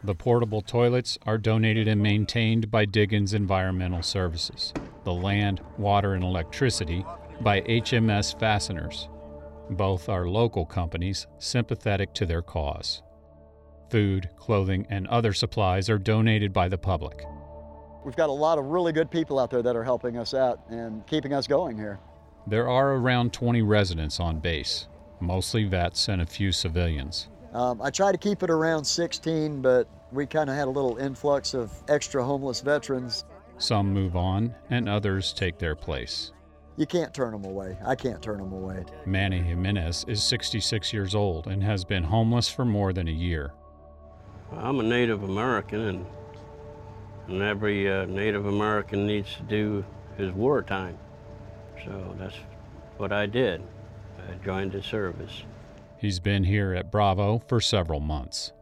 The 0.04 0.16
portable 0.16 0.62
toilets 0.62 1.18
are 1.26 1.38
donated 1.38 1.88
and 1.88 2.02
maintained 2.02 2.70
by 2.70 2.86
Diggins 2.86 3.34
Environmental 3.34 4.04
Services 4.04 4.74
the 5.04 5.14
land, 5.14 5.62
water, 5.78 6.14
and 6.14 6.24
electricity 6.24 7.06
by 7.42 7.62
HMS 7.62 8.40
Fasteners. 8.40 9.10
Both 9.70 10.10
are 10.10 10.28
local 10.28 10.66
companies 10.66 11.28
sympathetic 11.40 12.14
to 12.16 12.26
their 12.26 12.42
cause. 12.42 13.02
Food, 13.90 14.30
clothing, 14.38 14.86
and 14.90 15.08
other 15.08 15.34
supplies 15.34 15.90
are 15.90 15.98
donated 15.98 16.54
by 16.54 16.70
the 16.70 16.78
public. 16.78 17.26
We've 18.04 18.16
got 18.16 18.30
a 18.30 18.34
lot 18.34 18.58
of 18.58 18.66
really 18.66 18.92
good 18.92 19.12
people 19.12 19.38
out 19.40 19.52
there 19.52 19.62
that 19.62 19.76
are 19.76 19.84
helping 19.84 20.18
us 20.18 20.34
out 20.34 20.60
and 20.70 21.06
keeping 21.08 21.34
us 21.34 21.48
going 21.48 21.78
here. 21.78 22.00
There 22.48 22.68
are 22.70 22.94
around 22.96 23.34
20 23.34 23.62
residents 23.62 24.20
on 24.20 24.40
base, 24.40 24.88
mostly 25.20 25.66
vets 25.66 26.08
and 26.08 26.22
a 26.22 26.26
few 26.26 26.52
civilians. 26.52 27.30
Um, 27.54 27.82
I 27.82 27.90
try 27.90 28.12
to 28.12 28.18
keep 28.18 28.44
it 28.44 28.50
around 28.50 28.86
16, 28.86 29.62
but 29.62 29.88
we 30.12 30.26
kind 30.26 30.50
of 30.50 30.56
had 30.56 30.68
a 30.68 30.72
little 30.72 30.98
influx 30.98 31.54
of 31.54 31.72
extra 31.88 32.24
homeless 32.24 32.62
veterans. 32.62 33.26
Some 33.62 33.94
move 33.94 34.16
on, 34.16 34.56
and 34.72 34.90
others 34.90 35.34
take 35.34 35.60
their 35.60 35.76
place. 35.76 36.32
You 36.78 36.88
can't 36.88 37.14
turn 37.14 37.32
them 37.32 37.46
away. 37.46 37.78
I 37.86 37.94
can't 37.94 38.20
turn 38.20 38.40
them 38.40 38.54
away. 38.54 38.86
Manny 39.06 39.40
Jimenez 39.40 40.04
is 40.08 40.24
66 40.24 40.92
years 40.92 41.14
old 41.14 41.46
and 41.46 41.62
has 41.62 41.86
been 41.86 42.04
homeless 42.04 42.50
for 42.50 42.66
more 42.66 42.92
than 42.92 43.08
a 43.08 43.12
year. 43.12 43.54
I'm 44.58 44.80
a 44.80 44.84
Native 44.84 45.22
American, 45.22 45.80
and, 45.82 46.06
and 47.28 47.44
every 47.44 47.88
uh, 47.88 48.06
Native 48.06 48.48
American 48.48 49.06
needs 49.06 49.36
to 49.36 49.44
do 49.44 49.86
his 50.18 50.32
wartime. 50.32 50.98
So 51.86 52.16
that's 52.18 52.38
what 52.98 53.14
I 53.14 53.28
did. 53.28 53.62
I 54.18 54.44
joined 54.44 54.72
the 54.72 54.82
service. 54.82 55.44
He's 55.98 56.20
been 56.20 56.46
here 56.46 56.74
at 56.74 56.92
Bravo 56.92 57.44
for 57.48 57.62
several 57.62 58.00
months. 58.00 58.54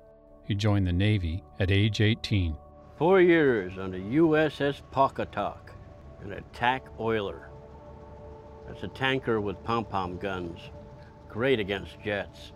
He 0.44 0.56
joined 0.56 0.88
the 0.88 0.94
Navy 0.94 1.42
at 1.58 1.72
age 1.72 2.02
18. 2.02 2.58
Four 3.00 3.22
years 3.22 3.78
on 3.78 3.92
the 3.92 4.18
USS 4.18 4.82
Pawcatuck, 4.92 5.70
an 6.22 6.34
attack 6.34 6.86
oiler. 7.00 7.48
That's 8.68 8.84
a 8.84 8.90
tanker 8.90 9.40
with 9.40 9.64
pom-pom 9.64 10.18
guns. 10.18 10.60
Great 11.30 11.62
against 11.62 11.94
jets. 12.04 12.52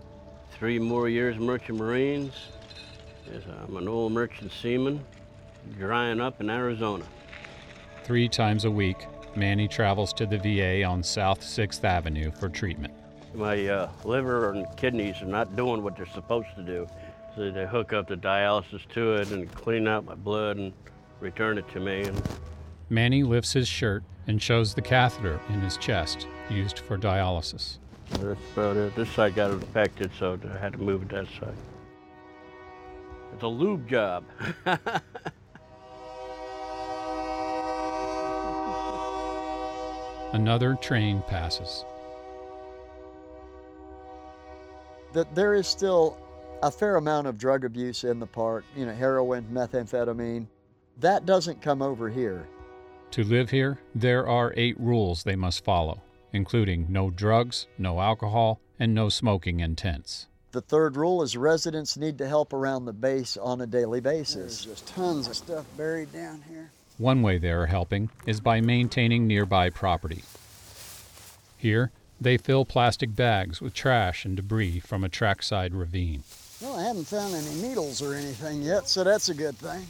Three 0.51 0.79
more 0.79 1.07
years 1.07 1.38
merchant 1.39 1.77
marines. 1.77 2.33
I'm 3.65 3.77
an 3.77 3.88
old 3.88 4.12
merchant 4.12 4.51
seaman, 4.51 5.05
drying 5.79 6.19
up 6.19 6.41
in 6.41 6.50
Arizona. 6.50 7.05
Three 8.03 8.27
times 8.27 8.65
a 8.65 8.71
week, 8.71 9.07
Manny 9.38 9.69
travels 9.69 10.12
to 10.12 10.25
the 10.25 10.39
VA 10.39 10.83
on 10.83 11.03
South 11.03 11.39
6th 11.39 11.85
Avenue 11.85 12.31
for 12.31 12.50
treatment. 12.50 12.93
My 13.33 13.65
uh, 13.65 13.89
liver 14.03 14.51
and 14.51 14.67
kidneys 14.75 15.21
are 15.21 15.25
not 15.25 15.55
doing 15.55 15.83
what 15.83 15.95
they're 15.95 16.05
supposed 16.05 16.50
to 16.57 16.63
do. 16.63 16.85
So 17.35 17.49
they 17.49 17.65
hook 17.65 17.93
up 17.93 18.07
the 18.07 18.15
dialysis 18.15 18.87
to 18.93 19.15
it 19.15 19.31
and 19.31 19.51
clean 19.55 19.87
out 19.87 20.05
my 20.05 20.13
blood 20.13 20.57
and 20.57 20.71
return 21.19 21.57
it 21.57 21.67
to 21.73 21.79
me. 21.79 22.07
Manny 22.89 23.23
lifts 23.23 23.53
his 23.53 23.67
shirt 23.67 24.03
and 24.27 24.39
shows 24.41 24.75
the 24.75 24.81
catheter 24.81 25.39
in 25.49 25.61
his 25.61 25.77
chest 25.77 26.27
used 26.49 26.79
for 26.79 26.97
dialysis. 26.97 27.77
that's 28.11 28.39
about 28.53 28.77
it. 28.77 28.95
This 28.95 29.09
side 29.09 29.35
got 29.35 29.51
infected, 29.51 30.11
so 30.19 30.39
I 30.53 30.57
had 30.57 30.73
to 30.73 30.79
move 30.79 31.01
it 31.03 31.09
that 31.09 31.27
side. 31.39 31.55
It's 33.33 33.41
a 33.41 33.47
lube 33.47 33.89
job. 33.89 34.23
Another 40.33 40.75
train 40.75 41.23
passes. 41.27 41.83
That 45.13 45.33
there 45.35 45.53
is 45.55 45.67
still 45.67 46.17
a 46.63 46.72
fair 46.72 46.96
amount 46.96 47.27
of 47.27 47.38
drug 47.38 47.65
abuse 47.65 48.05
in 48.05 48.20
the 48.20 48.25
park, 48.25 48.63
you 48.74 48.86
know, 48.86 48.93
heroin, 48.93 49.46
methamphetamine. 49.51 50.48
That 50.98 51.25
doesn't 51.25 51.62
come 51.62 51.82
over 51.82 52.10
here. 52.10 52.48
To 53.12 53.24
live 53.25 53.50
here, 53.50 53.79
there 53.93 54.25
are 54.25 54.53
eight 54.55 54.79
rules 54.79 55.24
they 55.24 55.36
must 55.36 55.65
follow, 55.65 56.01
including 56.32 56.88
no 56.89 57.10
drugs, 57.10 57.67
no 57.77 58.00
alcohol, 58.00 58.62
and 58.79 58.93
no 58.93 59.10
smoking 59.10 59.60
in 59.60 59.75
tents. 59.75 60.27
The 60.51 60.62
third 60.62 60.96
rule 60.96 61.22
is 61.22 61.36
residents 61.36 61.98
need 61.98 62.17
to 62.20 62.29
help 62.29 62.53
around 62.53 62.86
the 62.86 62.93
base 62.93 63.36
on 63.36 63.60
a 63.60 63.67
daily 63.67 64.00
basis. 64.00 64.63
There's 64.63 64.79
just 64.82 64.88
tons 64.88 65.27
of 65.27 65.36
stuff 65.36 65.65
buried 65.75 66.13
down 66.13 66.43
here. 66.48 66.72
One 66.98 67.22
way 67.22 67.39
they 67.39 67.51
are 67.51 67.65
helping 67.65 68.10
is 68.25 68.39
by 68.39 68.62
maintaining 68.62 69.27
nearby 69.27 69.70
property. 69.70 70.24
Here, 71.58 71.91
they 72.22 72.38
fill 72.38 72.63
plastic 72.63 73.15
bags 73.15 73.60
with 73.60 73.74
trash 73.74 74.24
and 74.24 74.38
debris 74.38 74.79
from 74.79 75.03
a 75.03 75.10
trackside 75.10 75.74
ravine. 75.74 76.24
Well, 76.63 76.77
I 76.79 76.84
haven't 76.84 77.08
found 77.08 77.36
any 77.36 77.55
needles 77.62 78.01
or 78.01 78.13
anything 78.13 78.62
yet, 78.62 78.88
so 78.88 79.03
that's 79.03 79.27
a 79.27 79.34
good 79.34 79.58
thing. 79.58 79.86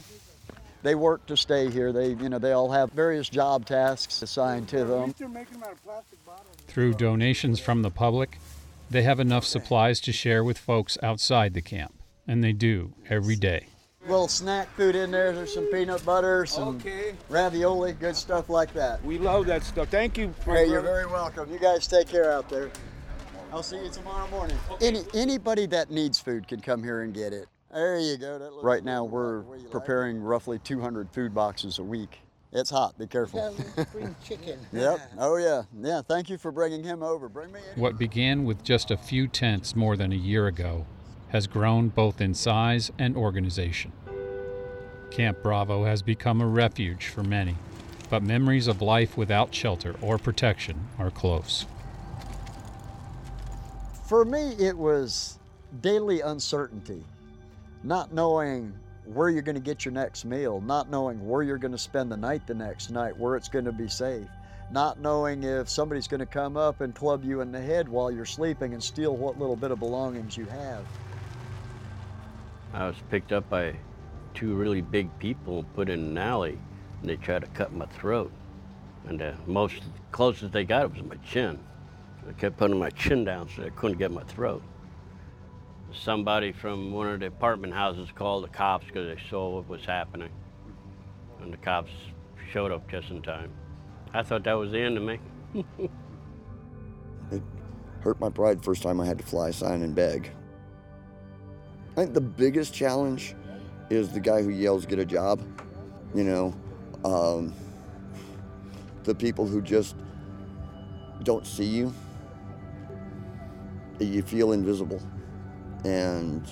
They 0.82 0.96
work 0.96 1.24
to 1.26 1.36
stay 1.36 1.70
here. 1.70 1.92
They, 1.92 2.08
you 2.08 2.28
know, 2.28 2.40
they 2.40 2.50
all 2.50 2.72
have 2.72 2.90
various 2.90 3.28
job 3.28 3.64
tasks 3.64 4.20
assigned 4.22 4.68
to 4.70 4.84
them. 4.84 5.14
They're 5.16 5.28
making 5.28 5.54
them 5.54 5.62
out 5.62 5.72
of 5.72 5.82
plastic 5.84 6.24
bottles. 6.26 6.48
Through 6.66 6.94
donations 6.94 7.60
from 7.60 7.82
the 7.82 7.92
public, 7.92 8.38
they 8.90 9.02
have 9.02 9.20
enough 9.20 9.44
supplies 9.44 10.00
to 10.00 10.12
share 10.12 10.42
with 10.42 10.58
folks 10.58 10.98
outside 11.00 11.54
the 11.54 11.62
camp, 11.62 11.94
and 12.26 12.42
they 12.42 12.52
do 12.52 12.92
every 13.08 13.36
day. 13.36 13.68
Little 14.02 14.28
snack 14.28 14.68
food 14.76 14.96
in 14.96 15.12
there. 15.12 15.32
There's 15.32 15.54
some 15.54 15.66
peanut 15.66 16.04
butter, 16.04 16.44
some 16.44 16.76
Okay. 16.78 17.14
ravioli, 17.28 17.92
good 17.92 18.16
stuff 18.16 18.50
like 18.50 18.74
that. 18.74 19.02
We 19.04 19.16
love 19.16 19.46
that 19.46 19.62
stuff. 19.62 19.88
Thank 19.88 20.18
you. 20.18 20.34
Hey, 20.44 20.68
you're 20.68 20.82
very 20.82 21.06
welcome. 21.06 21.50
You 21.52 21.58
guys 21.60 21.86
take 21.86 22.08
care 22.08 22.32
out 22.32 22.48
there. 22.50 22.70
I'll 23.54 23.62
see 23.62 23.84
you 23.84 23.88
tomorrow 23.88 24.28
morning. 24.30 24.56
Any 24.80 25.02
anybody 25.14 25.66
that 25.66 25.88
needs 25.88 26.18
food 26.18 26.48
can 26.48 26.58
come 26.58 26.82
here 26.82 27.02
and 27.02 27.14
get 27.14 27.32
it. 27.32 27.46
There 27.72 28.00
you 28.00 28.16
go. 28.16 28.36
That 28.36 28.52
looks 28.52 28.64
right 28.64 28.82
now 28.82 29.04
we're 29.04 29.42
Where 29.42 29.58
you 29.58 29.62
like 29.62 29.70
preparing 29.70 30.20
roughly 30.20 30.58
200 30.58 31.08
food 31.10 31.32
boxes 31.32 31.78
a 31.78 31.84
week. 31.84 32.18
It's 32.52 32.68
hot. 32.68 32.98
Be 32.98 33.06
careful. 33.06 33.54
Bring 33.92 34.16
chicken. 34.24 34.58
yep. 34.72 34.98
Oh 35.18 35.36
yeah. 35.36 35.62
Yeah. 35.80 36.02
Thank 36.02 36.30
you 36.30 36.36
for 36.36 36.50
bringing 36.50 36.82
him 36.82 37.04
over. 37.04 37.28
Bring 37.28 37.52
me 37.52 37.60
in. 37.72 37.80
What 37.80 37.96
began 37.96 38.44
with 38.44 38.64
just 38.64 38.90
a 38.90 38.96
few 38.96 39.28
tents 39.28 39.76
more 39.76 39.96
than 39.96 40.10
a 40.10 40.16
year 40.16 40.48
ago 40.48 40.84
has 41.28 41.46
grown 41.46 41.90
both 41.90 42.20
in 42.20 42.34
size 42.34 42.90
and 42.98 43.16
organization. 43.16 43.92
Camp 45.12 45.44
Bravo 45.44 45.84
has 45.84 46.02
become 46.02 46.40
a 46.40 46.46
refuge 46.46 47.06
for 47.06 47.22
many, 47.22 47.54
but 48.10 48.20
memories 48.20 48.66
of 48.66 48.82
life 48.82 49.16
without 49.16 49.54
shelter 49.54 49.94
or 50.02 50.18
protection 50.18 50.88
are 50.98 51.12
close. 51.12 51.66
For 54.14 54.24
me, 54.24 54.52
it 54.60 54.78
was 54.78 55.40
daily 55.80 56.20
uncertainty, 56.20 57.02
not 57.82 58.14
knowing 58.14 58.72
where 59.06 59.28
you're 59.28 59.42
going 59.42 59.56
to 59.56 59.60
get 59.60 59.84
your 59.84 59.90
next 59.90 60.24
meal, 60.24 60.60
not 60.60 60.88
knowing 60.88 61.28
where 61.28 61.42
you're 61.42 61.58
going 61.58 61.72
to 61.72 61.78
spend 61.78 62.12
the 62.12 62.16
night 62.16 62.46
the 62.46 62.54
next 62.54 62.90
night, 62.90 63.18
where 63.18 63.34
it's 63.34 63.48
going 63.48 63.64
to 63.64 63.72
be 63.72 63.88
safe, 63.88 64.28
not 64.70 65.00
knowing 65.00 65.42
if 65.42 65.68
somebody's 65.68 66.06
going 66.06 66.20
to 66.20 66.26
come 66.26 66.56
up 66.56 66.80
and 66.80 66.94
club 66.94 67.24
you 67.24 67.40
in 67.40 67.50
the 67.50 67.60
head 67.60 67.88
while 67.88 68.08
you're 68.08 68.24
sleeping 68.24 68.72
and 68.72 68.80
steal 68.80 69.16
what 69.16 69.36
little 69.36 69.56
bit 69.56 69.72
of 69.72 69.80
belongings 69.80 70.36
you 70.36 70.44
have. 70.44 70.84
I 72.72 72.86
was 72.86 73.02
picked 73.10 73.32
up 73.32 73.50
by 73.50 73.74
two 74.32 74.54
really 74.54 74.80
big 74.80 75.10
people 75.18 75.64
put 75.74 75.88
in 75.88 75.98
an 75.98 76.18
alley, 76.18 76.60
and 77.00 77.10
they 77.10 77.16
tried 77.16 77.40
to 77.40 77.48
cut 77.48 77.72
my 77.72 77.86
throat. 77.86 78.30
And 79.08 79.18
the 79.18 79.34
most 79.44 79.82
closest 80.12 80.52
they 80.52 80.62
got 80.62 80.92
was 80.92 81.02
my 81.02 81.16
chin. 81.16 81.58
They 82.26 82.32
kept 82.34 82.56
putting 82.56 82.78
my 82.78 82.90
chin 82.90 83.24
down 83.24 83.48
so 83.48 83.64
I 83.64 83.70
couldn't 83.70 83.98
get 83.98 84.10
my 84.10 84.22
throat. 84.24 84.62
Somebody 85.92 86.52
from 86.52 86.92
one 86.92 87.08
of 87.08 87.20
the 87.20 87.26
apartment 87.26 87.74
houses 87.74 88.08
called 88.14 88.44
the 88.44 88.48
cops 88.48 88.86
because 88.86 89.14
they 89.14 89.22
saw 89.28 89.56
what 89.56 89.68
was 89.68 89.84
happening. 89.84 90.30
And 91.40 91.52
the 91.52 91.58
cops 91.58 91.90
showed 92.50 92.72
up 92.72 92.90
just 92.90 93.10
in 93.10 93.22
time. 93.22 93.50
I 94.12 94.22
thought 94.22 94.44
that 94.44 94.54
was 94.54 94.72
the 94.72 94.80
end 94.80 94.96
of 94.96 95.04
me. 95.04 95.20
It 97.30 97.42
hurt 98.00 98.20
my 98.20 98.28
pride 98.28 98.62
first 98.62 98.82
time 98.82 99.00
I 99.00 99.06
had 99.06 99.18
to 99.18 99.24
fly, 99.24 99.50
sign, 99.50 99.82
and 99.82 99.94
beg. 99.94 100.30
I 101.92 101.94
think 101.94 102.12
the 102.12 102.20
biggest 102.20 102.74
challenge 102.74 103.34
is 103.88 104.10
the 104.10 104.20
guy 104.20 104.42
who 104.42 104.50
yells, 104.50 104.84
get 104.84 104.98
a 104.98 105.04
job. 105.04 105.40
You 106.14 106.24
know, 106.24 106.54
um, 107.04 107.54
the 109.04 109.14
people 109.14 109.46
who 109.46 109.62
just 109.62 109.96
don't 111.22 111.46
see 111.46 111.64
you. 111.64 111.94
You 113.98 114.22
feel 114.22 114.52
invisible. 114.52 115.00
And 115.84 116.42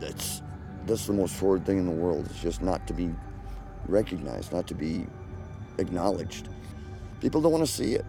that's, 0.00 0.42
that's 0.86 1.06
the 1.06 1.12
most 1.12 1.34
forward 1.34 1.64
thing 1.64 1.78
in 1.78 1.86
the 1.86 1.92
world. 1.92 2.26
It's 2.26 2.40
just 2.40 2.62
not 2.62 2.86
to 2.88 2.92
be 2.92 3.10
recognized, 3.86 4.52
not 4.52 4.66
to 4.68 4.74
be 4.74 5.06
acknowledged. 5.78 6.48
People 7.20 7.40
don't 7.40 7.52
want 7.52 7.64
to 7.64 7.72
see 7.72 7.94
it. 7.94 8.04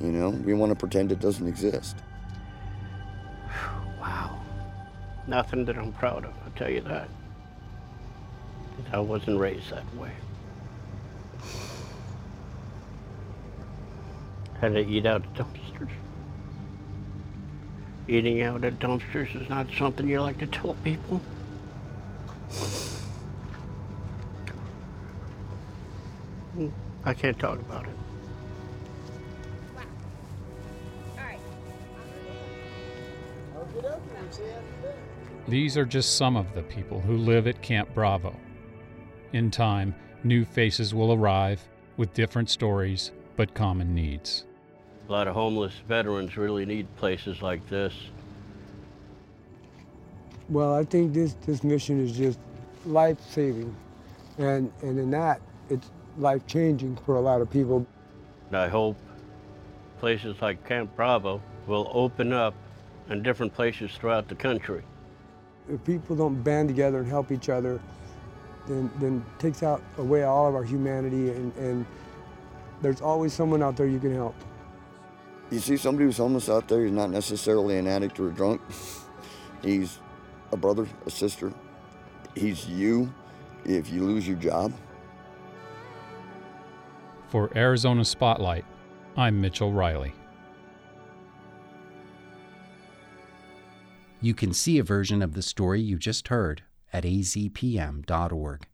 You 0.00 0.12
know, 0.12 0.30
we 0.30 0.52
want 0.54 0.70
to 0.70 0.76
pretend 0.76 1.10
it 1.12 1.20
doesn't 1.20 1.46
exist. 1.46 1.96
Wow. 4.00 4.40
Nothing 5.26 5.64
that 5.64 5.76
I'm 5.76 5.92
proud 5.92 6.24
of, 6.24 6.32
I'll 6.44 6.52
tell 6.54 6.70
you 6.70 6.82
that. 6.82 7.08
I 8.92 9.00
wasn't 9.00 9.40
raised 9.40 9.70
that 9.70 9.96
way. 9.96 10.12
Had 14.60 14.74
to 14.74 14.80
eat 14.86 15.06
out 15.06 15.22
dumpsters. 15.34 15.65
Eating 18.08 18.42
out 18.42 18.64
at 18.64 18.78
dumpsters 18.78 19.40
is 19.40 19.48
not 19.48 19.66
something 19.76 20.08
you 20.08 20.20
like 20.20 20.38
to 20.38 20.46
tell 20.46 20.74
people. 20.84 21.20
I 27.04 27.14
can't 27.14 27.38
talk 27.38 27.58
about 27.58 27.86
it. 27.86 27.90
These 35.48 35.76
are 35.76 35.84
just 35.84 36.16
some 36.16 36.36
of 36.36 36.52
the 36.54 36.62
people 36.62 37.00
who 37.00 37.16
live 37.16 37.46
at 37.46 37.62
Camp 37.62 37.92
Bravo. 37.94 38.34
In 39.32 39.50
time, 39.50 39.94
new 40.24 40.44
faces 40.44 40.94
will 40.94 41.12
arrive 41.12 41.68
with 41.96 42.14
different 42.14 42.50
stories 42.50 43.12
but 43.36 43.54
common 43.54 43.94
needs. 43.94 44.45
A 45.08 45.12
lot 45.12 45.28
of 45.28 45.34
homeless 45.34 45.72
veterans 45.86 46.36
really 46.36 46.66
need 46.66 46.86
places 46.96 47.40
like 47.40 47.66
this. 47.68 47.94
Well, 50.48 50.74
I 50.74 50.84
think 50.84 51.12
this, 51.12 51.34
this 51.46 51.62
mission 51.62 52.00
is 52.00 52.16
just 52.16 52.38
life 52.84 53.18
saving. 53.30 53.74
And, 54.38 54.72
and 54.82 54.98
in 54.98 55.10
that, 55.12 55.40
it's 55.70 55.90
life 56.18 56.46
changing 56.46 56.96
for 57.04 57.16
a 57.16 57.20
lot 57.20 57.40
of 57.40 57.50
people. 57.50 57.86
I 58.52 58.68
hope 58.68 58.96
places 59.98 60.36
like 60.40 60.64
Camp 60.66 60.94
Bravo 60.96 61.40
will 61.66 61.90
open 61.92 62.32
up 62.32 62.54
in 63.08 63.22
different 63.22 63.54
places 63.54 63.92
throughout 63.92 64.28
the 64.28 64.34
country. 64.34 64.82
If 65.68 65.84
people 65.84 66.16
don't 66.16 66.42
band 66.42 66.68
together 66.68 66.98
and 66.98 67.08
help 67.08 67.32
each 67.32 67.48
other, 67.48 67.80
then, 68.66 68.90
then 68.98 69.24
takes 69.38 69.62
out 69.62 69.82
away 69.98 70.24
all 70.24 70.48
of 70.48 70.54
our 70.54 70.64
humanity 70.64 71.30
and, 71.30 71.54
and 71.56 71.86
there's 72.82 73.00
always 73.00 73.32
someone 73.32 73.62
out 73.62 73.76
there 73.76 73.86
you 73.86 73.98
can 73.98 74.14
help. 74.14 74.34
You 75.50 75.60
see 75.60 75.76
somebody 75.76 76.06
who's 76.06 76.18
homeless 76.18 76.48
out 76.48 76.66
there, 76.66 76.84
he's 76.84 76.92
not 76.92 77.10
necessarily 77.10 77.78
an 77.78 77.86
addict 77.86 78.18
or 78.18 78.28
a 78.28 78.32
drunk. 78.32 78.60
He's 79.62 80.00
a 80.52 80.56
brother, 80.56 80.86
a 81.06 81.10
sister. 81.10 81.52
He's 82.34 82.66
you 82.66 83.12
if 83.64 83.90
you 83.90 84.02
lose 84.02 84.26
your 84.26 84.36
job. 84.36 84.72
For 87.28 87.50
Arizona 87.56 88.04
Spotlight, 88.04 88.64
I'm 89.16 89.40
Mitchell 89.40 89.72
Riley. 89.72 90.12
You 94.20 94.34
can 94.34 94.52
see 94.52 94.78
a 94.78 94.82
version 94.82 95.22
of 95.22 95.34
the 95.34 95.42
story 95.42 95.80
you 95.80 95.98
just 95.98 96.28
heard 96.28 96.62
at 96.92 97.04
azpm.org. 97.04 98.66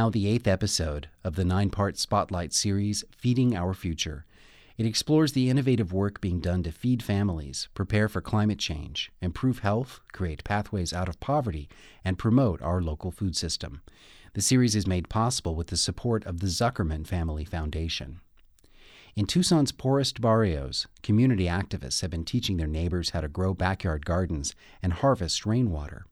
now, 0.00 0.08
the 0.08 0.28
eighth 0.28 0.48
episode 0.48 1.10
of 1.22 1.36
the 1.36 1.44
nine 1.44 1.68
part 1.68 1.98
Spotlight 1.98 2.54
series, 2.54 3.04
Feeding 3.14 3.54
Our 3.54 3.74
Future. 3.74 4.24
It 4.78 4.86
explores 4.86 5.32
the 5.32 5.50
innovative 5.50 5.92
work 5.92 6.22
being 6.22 6.40
done 6.40 6.62
to 6.62 6.72
feed 6.72 7.02
families, 7.02 7.68
prepare 7.74 8.08
for 8.08 8.22
climate 8.22 8.58
change, 8.58 9.12
improve 9.20 9.58
health, 9.58 10.00
create 10.14 10.42
pathways 10.42 10.94
out 10.94 11.10
of 11.10 11.20
poverty, 11.20 11.68
and 12.02 12.18
promote 12.18 12.62
our 12.62 12.80
local 12.80 13.10
food 13.10 13.36
system. 13.36 13.82
The 14.32 14.40
series 14.40 14.74
is 14.74 14.86
made 14.86 15.10
possible 15.10 15.54
with 15.54 15.66
the 15.66 15.76
support 15.76 16.24
of 16.24 16.40
the 16.40 16.46
Zuckerman 16.46 17.06
Family 17.06 17.44
Foundation. 17.44 18.20
In 19.14 19.26
Tucson's 19.26 19.70
poorest 19.70 20.22
barrios, 20.22 20.86
community 21.02 21.44
activists 21.44 22.00
have 22.00 22.10
been 22.10 22.24
teaching 22.24 22.56
their 22.56 22.66
neighbors 22.66 23.10
how 23.10 23.20
to 23.20 23.28
grow 23.28 23.52
backyard 23.52 24.06
gardens 24.06 24.54
and 24.82 24.94
harvest 24.94 25.44
rainwater. 25.44 26.06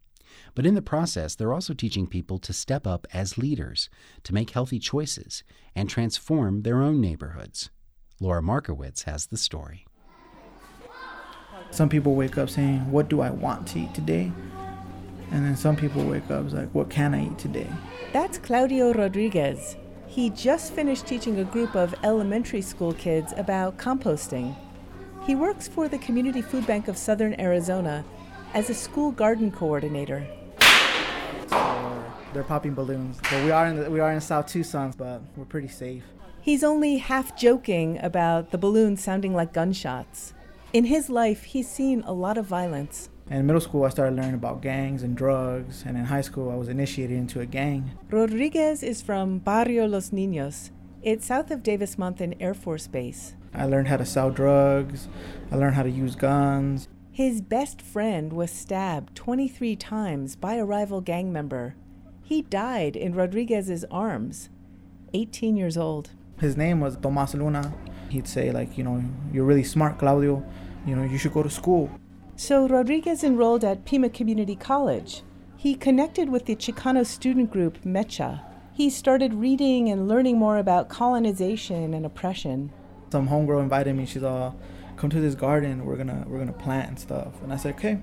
But 0.54 0.66
in 0.66 0.74
the 0.74 0.82
process, 0.82 1.34
they're 1.34 1.52
also 1.52 1.74
teaching 1.74 2.06
people 2.06 2.38
to 2.38 2.52
step 2.52 2.86
up 2.86 3.06
as 3.12 3.38
leaders, 3.38 3.88
to 4.24 4.34
make 4.34 4.50
healthy 4.50 4.78
choices, 4.78 5.42
and 5.74 5.88
transform 5.88 6.62
their 6.62 6.82
own 6.82 7.00
neighborhoods. 7.00 7.70
Laura 8.20 8.42
Markowitz 8.42 9.04
has 9.04 9.26
the 9.26 9.36
story. 9.36 9.86
Some 11.70 11.88
people 11.88 12.14
wake 12.14 12.38
up 12.38 12.50
saying, 12.50 12.90
What 12.90 13.08
do 13.08 13.20
I 13.20 13.30
want 13.30 13.66
to 13.68 13.80
eat 13.80 13.94
today? 13.94 14.32
And 15.30 15.44
then 15.44 15.56
some 15.56 15.76
people 15.76 16.04
wake 16.04 16.30
up 16.30 16.50
like, 16.52 16.70
What 16.74 16.90
can 16.90 17.14
I 17.14 17.26
eat 17.26 17.38
today? 17.38 17.68
That's 18.12 18.38
Claudio 18.38 18.92
Rodriguez. 18.94 19.76
He 20.06 20.30
just 20.30 20.72
finished 20.72 21.06
teaching 21.06 21.38
a 21.38 21.44
group 21.44 21.76
of 21.76 21.94
elementary 22.02 22.62
school 22.62 22.94
kids 22.94 23.34
about 23.36 23.76
composting. 23.76 24.56
He 25.26 25.34
works 25.34 25.68
for 25.68 25.86
the 25.88 25.98
Community 25.98 26.40
Food 26.40 26.66
Bank 26.66 26.88
of 26.88 26.96
Southern 26.96 27.38
Arizona 27.38 28.04
as 28.54 28.70
a 28.70 28.74
school 28.74 29.10
garden 29.12 29.50
coordinator. 29.50 30.26
they're 32.32 32.44
popping 32.46 32.74
balloons. 32.74 33.18
But 33.22 33.44
we 33.44 33.50
are 33.50 33.66
in 33.66 33.76
the, 33.76 33.90
we 33.90 34.00
are 34.00 34.12
in 34.12 34.20
South 34.20 34.46
Tucson, 34.46 34.92
but 34.96 35.22
we're 35.36 35.44
pretty 35.44 35.68
safe. 35.68 36.04
He's 36.40 36.64
only 36.64 36.98
half 36.98 37.36
joking 37.36 37.98
about 38.02 38.50
the 38.50 38.58
balloons 38.58 39.02
sounding 39.02 39.34
like 39.34 39.52
gunshots. 39.52 40.34
In 40.72 40.84
his 40.84 41.10
life, 41.10 41.44
he's 41.44 41.68
seen 41.68 42.02
a 42.06 42.12
lot 42.12 42.38
of 42.38 42.46
violence. 42.46 43.10
In 43.30 43.46
middle 43.46 43.60
school, 43.60 43.84
I 43.84 43.90
started 43.90 44.16
learning 44.16 44.34
about 44.34 44.62
gangs 44.62 45.02
and 45.02 45.14
drugs, 45.14 45.84
and 45.86 45.98
in 45.98 46.06
high 46.06 46.22
school, 46.22 46.50
I 46.50 46.54
was 46.54 46.68
initiated 46.68 47.16
into 47.16 47.40
a 47.40 47.46
gang. 47.46 47.90
Rodriguez 48.10 48.82
is 48.82 49.02
from 49.02 49.38
Barrio 49.38 49.86
Los 49.86 50.10
Niños. 50.10 50.70
It's 51.02 51.26
south 51.26 51.50
of 51.50 51.62
Davis 51.62 51.96
Monthan 51.96 52.36
Air 52.40 52.54
Force 52.54 52.86
Base. 52.86 53.34
I 53.52 53.66
learned 53.66 53.88
how 53.88 53.98
to 53.98 54.06
sell 54.06 54.30
drugs, 54.30 55.08
I 55.50 55.56
learned 55.56 55.74
how 55.74 55.82
to 55.82 55.90
use 55.90 56.16
guns. 56.16 56.88
His 57.18 57.40
best 57.40 57.82
friend 57.82 58.32
was 58.32 58.48
stabbed 58.48 59.16
23 59.16 59.74
times 59.74 60.36
by 60.36 60.54
a 60.54 60.64
rival 60.64 61.00
gang 61.00 61.32
member. 61.32 61.74
He 62.22 62.42
died 62.42 62.94
in 62.94 63.12
Rodriguez's 63.12 63.84
arms, 63.90 64.50
18 65.14 65.56
years 65.56 65.76
old. 65.76 66.10
His 66.38 66.56
name 66.56 66.78
was 66.78 66.96
Tomas 66.96 67.34
Luna. 67.34 67.74
He'd 68.08 68.28
say, 68.28 68.52
like, 68.52 68.78
you 68.78 68.84
know, 68.84 69.02
you're 69.32 69.44
really 69.44 69.64
smart, 69.64 69.98
Claudio. 69.98 70.46
You 70.86 70.94
know, 70.94 71.02
you 71.02 71.18
should 71.18 71.32
go 71.32 71.42
to 71.42 71.50
school. 71.50 71.90
So 72.36 72.68
Rodriguez 72.68 73.24
enrolled 73.24 73.64
at 73.64 73.84
Pima 73.84 74.10
Community 74.10 74.54
College. 74.54 75.24
He 75.56 75.74
connected 75.74 76.28
with 76.28 76.46
the 76.46 76.54
Chicano 76.54 77.04
student 77.04 77.50
group 77.50 77.82
MEChA. 77.84 78.42
He 78.72 78.88
started 78.88 79.34
reading 79.34 79.88
and 79.88 80.06
learning 80.06 80.38
more 80.38 80.58
about 80.58 80.88
colonization 80.88 81.94
and 81.94 82.06
oppression. 82.06 82.70
Some 83.10 83.28
homegirl 83.28 83.60
invited 83.60 83.96
me. 83.96 84.06
She's 84.06 84.22
all, 84.22 84.56
"Come 84.98 85.10
to 85.10 85.20
this 85.20 85.34
garden. 85.34 85.84
We're 85.86 85.96
gonna 85.96 86.24
we're 86.28 86.38
gonna 86.38 86.52
plant 86.52 86.88
and 86.88 86.98
stuff." 86.98 87.40
And 87.42 87.52
I 87.52 87.56
said, 87.56 87.74
"Okay." 87.76 87.98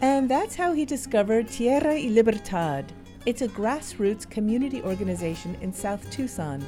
And 0.00 0.28
that's 0.28 0.56
how 0.56 0.72
he 0.72 0.84
discovered 0.84 1.48
Tierra 1.48 1.94
y 1.94 2.08
Libertad. 2.10 2.92
It's 3.26 3.42
a 3.42 3.48
grassroots 3.48 4.28
community 4.28 4.82
organization 4.82 5.56
in 5.60 5.72
South 5.72 6.08
Tucson. 6.10 6.64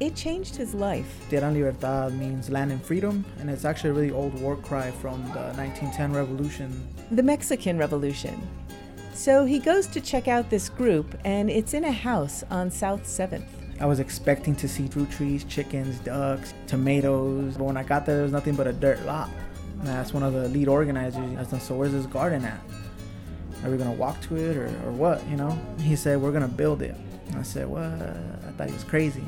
It 0.00 0.14
changed 0.14 0.56
his 0.56 0.72
life. 0.72 1.10
Tierra 1.28 1.48
y 1.48 1.54
Libertad 1.54 2.14
means 2.14 2.48
land 2.48 2.72
and 2.72 2.82
freedom, 2.82 3.24
and 3.38 3.50
it's 3.50 3.64
actually 3.64 3.90
a 3.90 3.92
really 3.92 4.10
old 4.10 4.34
war 4.40 4.56
cry 4.56 4.90
from 4.90 5.22
the 5.34 5.52
1910 5.56 6.12
revolution. 6.12 6.70
The 7.10 7.22
Mexican 7.22 7.76
Revolution. 7.76 8.40
So 9.12 9.44
he 9.44 9.58
goes 9.58 9.86
to 9.88 10.00
check 10.00 10.28
out 10.28 10.48
this 10.48 10.70
group, 10.70 11.14
and 11.24 11.50
it's 11.50 11.74
in 11.74 11.84
a 11.84 11.92
house 11.92 12.42
on 12.50 12.70
South 12.70 13.04
7th. 13.04 13.59
I 13.80 13.86
was 13.86 13.98
expecting 13.98 14.54
to 14.56 14.68
see 14.68 14.86
fruit 14.88 15.10
trees, 15.10 15.42
chickens, 15.44 15.98
ducks, 16.00 16.52
tomatoes, 16.66 17.56
but 17.56 17.64
when 17.64 17.78
I 17.78 17.82
got 17.82 18.04
there, 18.04 18.16
there 18.16 18.24
was 18.24 18.32
nothing 18.32 18.54
but 18.54 18.66
a 18.66 18.74
dirt 18.74 19.02
lot. 19.06 19.30
And 19.80 19.88
I 19.88 19.92
asked 19.92 20.12
one 20.12 20.22
of 20.22 20.34
the 20.34 20.48
lead 20.50 20.68
organizers, 20.68 21.38
I 21.38 21.44
said, 21.44 21.62
so 21.62 21.76
where's 21.76 21.92
this 21.92 22.04
garden 22.04 22.44
at? 22.44 22.60
Are 23.64 23.70
we 23.70 23.78
gonna 23.78 23.92
walk 23.92 24.20
to 24.22 24.36
it 24.36 24.54
or, 24.54 24.66
or 24.84 24.92
what, 24.92 25.26
you 25.28 25.36
know? 25.36 25.58
He 25.80 25.96
said, 25.96 26.20
we're 26.20 26.30
gonna 26.30 26.46
build 26.46 26.82
it. 26.82 26.94
And 27.28 27.36
I 27.36 27.42
said, 27.42 27.66
what? 27.68 27.82
I 27.82 28.52
thought 28.58 28.66
he 28.66 28.74
was 28.74 28.84
crazy. 28.84 29.24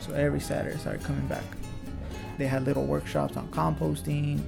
So 0.00 0.12
every 0.12 0.40
Saturday 0.40 0.74
I 0.74 0.78
started 0.78 1.02
coming 1.02 1.26
back. 1.26 1.44
They 2.36 2.46
had 2.46 2.66
little 2.66 2.84
workshops 2.84 3.38
on 3.38 3.48
composting, 3.48 4.42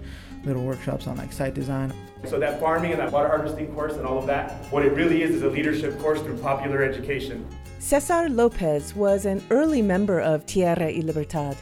little 0.45 0.63
workshops 0.63 1.07
on 1.07 1.17
like 1.17 1.33
site 1.33 1.55
design. 1.55 1.95
So 2.27 2.39
that 2.39 2.61
farming 2.61 2.93
and 2.93 3.01
that 3.01 3.11
water 3.11 3.29
harvesting 3.29 3.73
course 3.75 3.95
and 3.95 4.07
all 4.07 4.19
of 4.19 4.27
that, 4.27 4.53
what 4.71 4.85
it 4.85 4.93
really 4.93 5.23
is 5.23 5.31
is 5.31 5.43
a 5.43 5.49
leadership 5.49 5.99
course 6.01 6.21
through 6.21 6.37
popular 6.39 6.83
education. 6.83 7.47
Cesar 7.83 8.29
Lopez 8.29 8.95
was 8.95 9.27
an 9.27 9.43
early 9.51 9.83
member 9.83 10.21
of 10.21 10.47
Tierra 10.47 10.87
y 10.87 11.03
Libertad. 11.03 11.57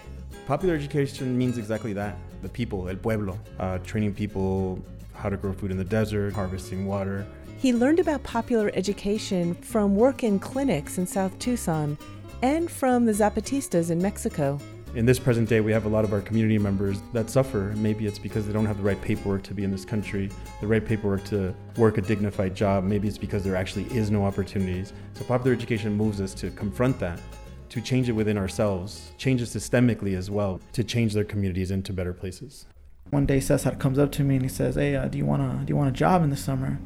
Popular 0.46 0.74
education 0.74 1.36
means 1.36 1.56
exactly 1.56 1.94
that 1.94 2.14
the 2.42 2.48
people, 2.48 2.90
el 2.90 2.96
pueblo, 2.96 3.38
uh, 3.58 3.78
training 3.78 4.12
people 4.12 4.78
how 5.14 5.30
to 5.30 5.38
grow 5.38 5.54
food 5.54 5.70
in 5.70 5.78
the 5.78 5.84
desert, 5.84 6.34
harvesting 6.34 6.86
water. 6.86 7.26
He 7.58 7.72
learned 7.72 8.00
about 8.00 8.22
popular 8.22 8.70
education 8.74 9.54
from 9.54 9.96
work 9.96 10.22
in 10.22 10.38
clinics 10.38 10.98
in 10.98 11.06
South 11.06 11.36
Tucson 11.38 11.96
and 12.42 12.70
from 12.70 13.06
the 13.06 13.12
Zapatistas 13.12 13.90
in 13.90 14.00
Mexico. 14.00 14.58
In 14.92 15.06
this 15.06 15.20
present 15.20 15.48
day, 15.48 15.60
we 15.60 15.70
have 15.70 15.84
a 15.84 15.88
lot 15.88 16.04
of 16.04 16.12
our 16.12 16.20
community 16.20 16.58
members 16.58 17.00
that 17.12 17.30
suffer. 17.30 17.72
Maybe 17.76 18.08
it's 18.08 18.18
because 18.18 18.44
they 18.44 18.52
don't 18.52 18.66
have 18.66 18.76
the 18.76 18.82
right 18.82 19.00
paperwork 19.00 19.44
to 19.44 19.54
be 19.54 19.62
in 19.62 19.70
this 19.70 19.84
country, 19.84 20.30
the 20.60 20.66
right 20.66 20.84
paperwork 20.84 21.22
to 21.26 21.54
work 21.76 21.96
a 21.96 22.00
dignified 22.00 22.56
job. 22.56 22.82
Maybe 22.82 23.06
it's 23.06 23.16
because 23.16 23.44
there 23.44 23.54
actually 23.54 23.84
is 23.96 24.10
no 24.10 24.24
opportunities. 24.24 24.92
So, 25.12 25.24
popular 25.24 25.54
education 25.54 25.94
moves 25.94 26.20
us 26.20 26.34
to 26.34 26.50
confront 26.50 26.98
that, 26.98 27.20
to 27.68 27.80
change 27.80 28.08
it 28.08 28.12
within 28.12 28.36
ourselves, 28.36 29.12
change 29.16 29.40
it 29.40 29.44
systemically 29.44 30.16
as 30.18 30.28
well, 30.28 30.60
to 30.72 30.82
change 30.82 31.14
their 31.14 31.22
communities 31.22 31.70
into 31.70 31.92
better 31.92 32.12
places. 32.12 32.66
One 33.10 33.26
day, 33.26 33.38
Cesar 33.38 33.76
comes 33.76 33.96
up 33.96 34.10
to 34.12 34.24
me 34.24 34.34
and 34.36 34.42
he 34.42 34.48
says, 34.48 34.74
"Hey, 34.74 34.96
uh, 34.96 35.06
do 35.06 35.18
you 35.18 35.24
want 35.24 35.42
to 35.42 35.64
do 35.64 35.70
you 35.70 35.76
want 35.76 35.90
a 35.90 35.92
job 35.92 36.24
in 36.24 36.30
the 36.30 36.36
summer?" 36.36 36.80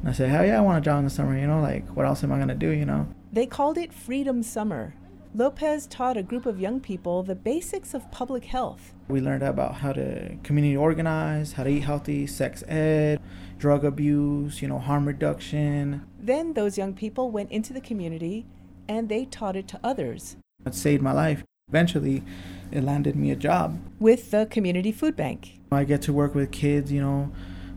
And 0.00 0.08
I 0.08 0.12
said, 0.12 0.28
"Hell 0.28 0.44
yeah, 0.44 0.58
I 0.58 0.60
want 0.60 0.78
a 0.78 0.80
job 0.80 0.98
in 0.98 1.04
the 1.04 1.10
summer. 1.10 1.38
You 1.38 1.46
know, 1.46 1.60
like 1.60 1.86
what 1.90 2.04
else 2.04 2.24
am 2.24 2.32
I 2.32 2.38
gonna 2.40 2.56
do? 2.56 2.70
You 2.70 2.84
know?" 2.84 3.06
They 3.32 3.46
called 3.46 3.78
it 3.78 3.92
Freedom 3.92 4.42
Summer. 4.42 4.94
Lopez 5.36 5.88
taught 5.88 6.16
a 6.16 6.22
group 6.22 6.46
of 6.46 6.60
young 6.60 6.78
people 6.78 7.24
the 7.24 7.34
basics 7.34 7.92
of 7.92 8.08
public 8.12 8.44
health. 8.44 8.94
We 9.08 9.20
learned 9.20 9.42
about 9.42 9.74
how 9.74 9.92
to 9.92 10.36
community 10.44 10.76
organize, 10.76 11.54
how 11.54 11.64
to 11.64 11.70
eat 11.70 11.80
healthy, 11.80 12.28
sex 12.28 12.62
ed, 12.68 13.20
drug 13.58 13.84
abuse, 13.84 14.62
you 14.62 14.68
know, 14.68 14.78
harm 14.78 15.08
reduction. 15.08 16.06
Then 16.20 16.52
those 16.52 16.78
young 16.78 16.94
people 16.94 17.32
went 17.32 17.50
into 17.50 17.72
the 17.72 17.80
community 17.80 18.46
and 18.88 19.08
they 19.08 19.24
taught 19.24 19.56
it 19.56 19.66
to 19.68 19.80
others. 19.82 20.36
It 20.64 20.72
saved 20.72 21.02
my 21.02 21.10
life. 21.10 21.42
Eventually, 21.68 22.22
it 22.70 22.84
landed 22.84 23.16
me 23.16 23.32
a 23.32 23.36
job 23.36 23.80
with 23.98 24.30
the 24.30 24.46
community 24.46 24.92
food 24.92 25.16
bank. 25.16 25.58
I 25.72 25.82
get 25.82 26.02
to 26.02 26.12
work 26.12 26.36
with 26.36 26.52
kids, 26.52 26.92
you 26.92 27.00
know, 27.00 27.32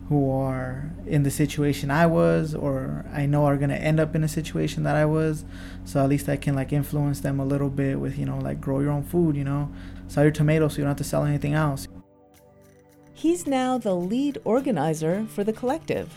who 0.08 0.30
are 0.30 0.90
in 1.06 1.22
the 1.22 1.30
situation 1.30 1.90
I 1.90 2.06
was 2.06 2.54
or 2.54 3.04
I 3.12 3.26
know 3.26 3.44
are 3.44 3.58
going 3.58 3.68
to 3.68 3.76
end 3.76 4.00
up 4.00 4.14
in 4.14 4.24
a 4.24 4.28
situation 4.28 4.82
that 4.84 4.96
I 4.96 5.04
was. 5.04 5.44
So 5.84 6.02
at 6.02 6.08
least 6.08 6.30
I 6.30 6.36
can 6.36 6.54
like 6.54 6.72
influence 6.72 7.20
them 7.20 7.38
a 7.38 7.44
little 7.44 7.68
bit 7.68 8.00
with, 8.00 8.18
you 8.18 8.24
know, 8.24 8.38
like 8.38 8.60
grow 8.60 8.80
your 8.80 8.90
own 8.90 9.02
food, 9.02 9.36
you 9.36 9.44
know, 9.44 9.70
sell 10.06 10.24
your 10.24 10.32
tomatoes 10.32 10.72
so 10.72 10.78
you 10.78 10.84
don't 10.84 10.90
have 10.90 10.96
to 10.96 11.04
sell 11.04 11.24
anything 11.24 11.52
else. 11.52 11.88
He's 13.12 13.46
now 13.46 13.76
the 13.76 13.94
lead 13.94 14.38
organizer 14.44 15.26
for 15.28 15.44
the 15.44 15.52
collective. 15.52 16.08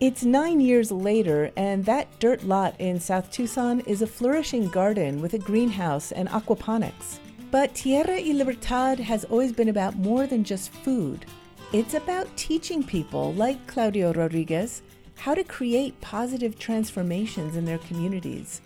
It's 0.00 0.24
nine 0.24 0.60
years 0.60 0.90
later, 0.90 1.50
and 1.56 1.84
that 1.84 2.18
dirt 2.18 2.44
lot 2.44 2.74
in 2.78 2.98
South 2.98 3.30
Tucson 3.30 3.80
is 3.80 4.02
a 4.02 4.06
flourishing 4.06 4.68
garden 4.68 5.22
with 5.22 5.34
a 5.34 5.38
greenhouse 5.38 6.12
and 6.12 6.28
aquaponics. 6.28 7.18
But 7.50 7.74
Tierra 7.74 8.16
y 8.16 8.32
Libertad 8.32 8.98
has 8.98 9.24
always 9.24 9.52
been 9.52 9.68
about 9.68 9.96
more 9.96 10.26
than 10.26 10.44
just 10.44 10.72
food. 10.72 11.24
It's 11.72 11.94
about 11.94 12.28
teaching 12.36 12.84
people 12.84 13.34
like 13.34 13.66
Claudio 13.66 14.12
Rodriguez 14.12 14.82
how 15.16 15.34
to 15.34 15.42
create 15.42 16.00
positive 16.00 16.56
transformations 16.56 17.56
in 17.56 17.64
their 17.64 17.78
communities. 17.78 18.60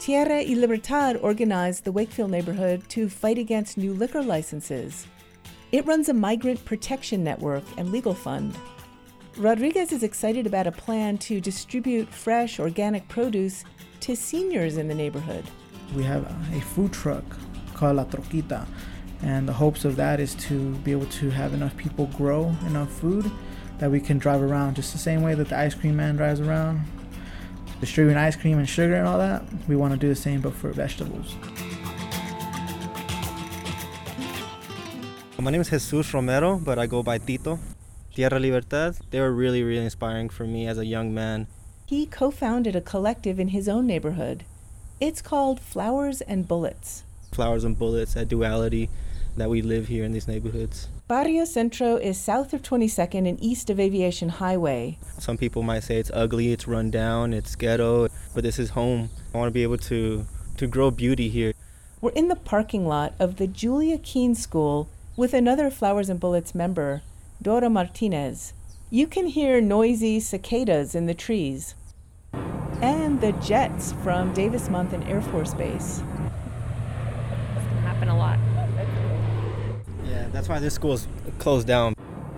Tierra 0.00 0.42
y 0.42 0.54
Libertad 0.54 1.16
organized 1.22 1.84
the 1.84 1.92
Wakefield 1.92 2.32
neighborhood 2.32 2.82
to 2.88 3.08
fight 3.08 3.38
against 3.38 3.78
new 3.78 3.94
liquor 3.94 4.20
licenses. 4.20 5.06
It 5.70 5.86
runs 5.86 6.08
a 6.08 6.12
migrant 6.12 6.64
protection 6.64 7.22
network 7.22 7.62
and 7.76 7.92
legal 7.92 8.14
fund. 8.14 8.58
Rodriguez 9.36 9.92
is 9.92 10.02
excited 10.02 10.44
about 10.44 10.66
a 10.66 10.72
plan 10.72 11.18
to 11.18 11.40
distribute 11.40 12.08
fresh 12.08 12.58
organic 12.58 13.06
produce 13.06 13.64
to 14.00 14.16
seniors 14.16 14.76
in 14.76 14.88
the 14.88 14.94
neighborhood. 14.94 15.44
We 15.94 16.02
have 16.02 16.24
a 16.52 16.60
food 16.60 16.92
truck 16.92 17.24
called 17.74 17.96
La 17.96 18.04
Troquita, 18.06 18.66
and 19.22 19.48
the 19.48 19.52
hopes 19.52 19.84
of 19.84 19.96
that 19.96 20.20
is 20.20 20.34
to 20.36 20.74
be 20.76 20.92
able 20.92 21.06
to 21.06 21.30
have 21.30 21.52
enough 21.52 21.76
people 21.76 22.06
grow 22.16 22.54
enough 22.66 22.90
food 22.90 23.30
that 23.78 23.90
we 23.90 24.00
can 24.00 24.18
drive 24.18 24.42
around 24.42 24.76
just 24.76 24.92
the 24.92 24.98
same 24.98 25.22
way 25.22 25.34
that 25.34 25.48
the 25.48 25.56
ice 25.56 25.74
cream 25.74 25.96
man 25.96 26.16
drives 26.16 26.40
around, 26.40 26.84
distributing 27.80 28.18
ice 28.18 28.36
cream 28.36 28.58
and 28.58 28.68
sugar 28.68 28.94
and 28.94 29.06
all 29.06 29.18
that. 29.18 29.42
We 29.68 29.76
want 29.76 29.92
to 29.92 29.98
do 29.98 30.08
the 30.08 30.16
same 30.16 30.40
but 30.40 30.54
for 30.54 30.70
vegetables. 30.70 31.34
My 35.38 35.50
name 35.50 35.62
is 35.62 35.70
Jesus 35.70 36.12
Romero, 36.12 36.58
but 36.58 36.78
I 36.78 36.86
go 36.86 37.02
by 37.02 37.16
Tito. 37.16 37.58
Tierra 38.14 38.38
Libertad, 38.38 38.96
they 39.10 39.20
were 39.20 39.32
really, 39.32 39.62
really 39.62 39.84
inspiring 39.84 40.28
for 40.28 40.44
me 40.44 40.66
as 40.66 40.76
a 40.76 40.84
young 40.84 41.14
man. 41.14 41.46
He 41.86 42.04
co 42.04 42.30
founded 42.30 42.76
a 42.76 42.82
collective 42.82 43.40
in 43.40 43.48
his 43.48 43.66
own 43.66 43.86
neighborhood. 43.86 44.44
It's 45.00 45.22
called 45.22 45.58
Flowers 45.58 46.20
and 46.20 46.46
Bullets. 46.46 47.04
Flowers 47.32 47.64
and 47.64 47.78
Bullets, 47.78 48.14
that 48.14 48.28
duality 48.28 48.90
that 49.36 49.50
we 49.50 49.62
live 49.62 49.88
here 49.88 50.04
in 50.04 50.12
these 50.12 50.28
neighborhoods. 50.28 50.88
Barrio 51.08 51.44
Centro 51.44 51.96
is 51.96 52.18
south 52.18 52.52
of 52.52 52.62
22nd 52.62 53.28
and 53.28 53.42
east 53.42 53.70
of 53.70 53.80
Aviation 53.80 54.28
Highway. 54.28 54.98
Some 55.18 55.36
people 55.36 55.62
might 55.62 55.84
say 55.84 55.98
it's 55.98 56.10
ugly, 56.14 56.52
it's 56.52 56.68
run 56.68 56.90
down, 56.90 57.32
it's 57.32 57.56
ghetto, 57.56 58.08
but 58.34 58.44
this 58.44 58.58
is 58.58 58.70
home. 58.70 59.10
I 59.34 59.38
want 59.38 59.48
to 59.48 59.54
be 59.54 59.62
able 59.62 59.78
to, 59.78 60.26
to 60.56 60.66
grow 60.66 60.90
beauty 60.90 61.28
here. 61.28 61.52
We're 62.00 62.12
in 62.12 62.28
the 62.28 62.36
parking 62.36 62.86
lot 62.86 63.14
of 63.18 63.36
the 63.36 63.46
Julia 63.46 63.98
Keen 63.98 64.34
School 64.34 64.88
with 65.16 65.34
another 65.34 65.70
Flowers 65.70 66.08
and 66.08 66.18
Bullets 66.18 66.54
member, 66.54 67.02
Dora 67.42 67.68
Martinez. 67.68 68.54
You 68.88 69.06
can 69.06 69.26
hear 69.26 69.60
noisy 69.60 70.18
cicadas 70.20 70.94
in 70.94 71.06
the 71.06 71.14
trees 71.14 71.74
and 72.82 73.20
the 73.20 73.32
jets 73.32 73.92
from 74.02 74.32
Davis 74.32 74.68
Monthan 74.68 75.06
Air 75.08 75.20
Force 75.20 75.54
Base. 75.54 76.02
happen 77.82 78.08
a 78.08 78.16
lot. 78.16 78.38
Yeah, 80.06 80.26
that's 80.40 80.48
why 80.48 80.58
this 80.58 80.72
school 80.72 80.94
is 80.94 81.06
closed 81.38 81.66
down. 81.66 81.92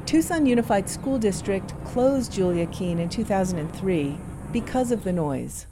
Tucson 0.07 0.45
Unified 0.45 0.88
School 0.88 1.21
District 1.21 1.73
closed 1.85 2.33
Julia 2.33 2.67
Keen 2.67 2.99
in 2.99 3.09
2003 3.09 4.17
because 4.51 4.91
of 4.91 5.05
the 5.05 5.12
noise. 5.12 5.69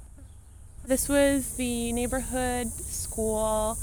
This 0.87 1.09
was 1.09 1.57
the 1.57 1.93
neighborhood 1.93 2.69
school. 2.69 3.77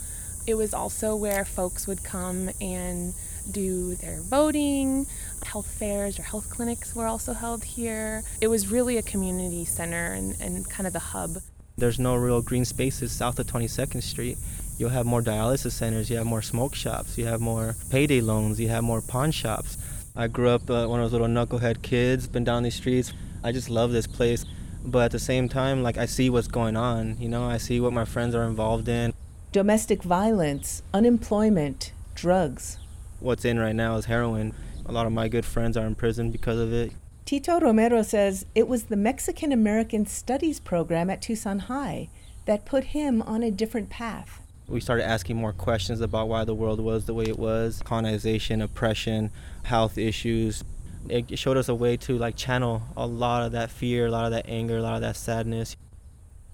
It 0.48 0.54
was 0.54 0.74
also 0.74 1.14
where 1.14 1.44
folks 1.44 1.88
would 1.88 2.06
come 2.06 2.50
and 2.62 3.14
do 3.52 3.96
their 3.96 4.22
voting. 4.22 5.08
Health 5.44 5.70
fairs 5.70 6.18
or 6.18 6.24
health 6.24 6.50
clinics 6.50 6.96
were 6.96 7.06
also 7.06 7.34
held 7.34 7.66
here. 7.66 8.24
It 8.40 8.48
was 8.48 8.70
really 8.70 8.96
a 8.96 9.02
community 9.02 9.66
center 9.66 10.14
and, 10.14 10.40
and 10.40 10.70
kind 10.70 10.88
of 10.88 10.94
the 10.94 11.00
hub. 11.00 11.32
There's 11.76 12.00
no 12.00 12.16
real 12.16 12.42
green 12.42 12.64
spaces 12.64 13.12
south 13.12 13.40
of 13.40 13.48
22nd 13.48 14.02
Street. 14.02 14.38
You'll 14.78 14.92
have 14.92 15.06
more 15.06 15.22
dialysis 15.24 15.72
centers, 15.72 16.10
you 16.10 16.18
have 16.18 16.26
more 16.28 16.42
smoke 16.42 16.76
shops, 16.76 17.18
you 17.18 17.26
have 17.26 17.42
more 17.42 17.76
payday 17.90 18.22
loans, 18.22 18.60
you 18.60 18.68
have 18.70 18.84
more 18.84 19.02
pawn 19.02 19.32
shops. 19.32 19.78
I 20.16 20.28
grew 20.28 20.50
up 20.50 20.70
uh, 20.70 20.86
one 20.86 21.00
of 21.00 21.12
those 21.12 21.20
little 21.20 21.28
knucklehead 21.28 21.82
kids, 21.82 22.28
been 22.28 22.44
down 22.44 22.64
these 22.64 22.76
streets. 22.76 23.14
I 23.44 23.52
just 23.52 23.70
love 23.70 23.92
this 23.92 24.08
place. 24.08 24.46
But 24.84 25.06
at 25.06 25.12
the 25.12 25.20
same 25.20 25.50
time, 25.50 25.84
like 25.84 25.98
I 25.98 26.06
see 26.06 26.30
what's 26.30 26.48
going 26.48 26.78
on, 26.78 27.18
you 27.20 27.28
know, 27.28 27.44
I 27.44 27.58
see 27.58 27.80
what 27.80 27.92
my 27.92 28.06
friends 28.06 28.36
are 28.36 28.44
involved 28.44 28.88
in. 28.88 29.14
Domestic 29.52 30.04
violence, 30.04 30.84
unemployment, 30.94 31.92
drugs. 32.14 32.78
What's 33.20 33.46
in 33.46 33.60
right 33.60 33.76
now 33.76 33.96
is 33.96 34.06
heroin. 34.06 34.54
A 34.86 34.92
lot 34.92 35.08
of 35.08 35.12
my 35.12 35.28
good 35.28 35.46
friends 35.46 35.76
are 35.76 35.86
in 35.86 35.96
prison 35.96 36.32
because 36.32 36.60
of 36.60 36.72
it. 36.72 36.92
Tito 37.26 37.60
Romero 37.60 38.04
says 38.04 38.46
it 38.56 38.68
was 38.68 38.84
the 38.84 38.96
Mexican 38.96 39.52
American 39.52 40.06
Studies 40.06 40.60
program 40.60 41.10
at 41.10 41.22
Tucson 41.22 41.60
High 41.60 42.10
that 42.46 42.66
put 42.66 42.86
him 42.86 43.22
on 43.24 43.44
a 43.44 43.52
different 43.52 43.90
path. 43.90 44.42
We 44.70 44.82
started 44.82 45.08
asking 45.08 45.38
more 45.38 45.54
questions 45.54 46.02
about 46.02 46.28
why 46.28 46.44
the 46.44 46.54
world 46.54 46.82
was 46.82 47.06
the 47.06 47.14
way 47.14 47.24
it 47.24 47.40
was 47.40 47.82
colonization, 47.86 48.62
oppression, 48.62 49.32
health 49.64 49.98
issues. 49.98 50.64
It 51.08 51.40
showed 51.40 51.56
us 51.56 51.70
a 51.70 51.76
way 51.76 51.96
to 51.98 52.18
like 52.18 52.36
channel 52.36 52.82
a 52.98 53.08
lot 53.08 53.44
of 53.44 53.54
that 53.54 53.72
fear, 53.72 54.08
a 54.08 54.12
lot 54.12 54.26
of 54.26 54.32
that 54.32 54.46
anger, 54.50 54.78
a 54.78 54.82
lot 54.82 54.96
of 54.96 55.02
that 55.02 55.16
sadness. 55.16 55.78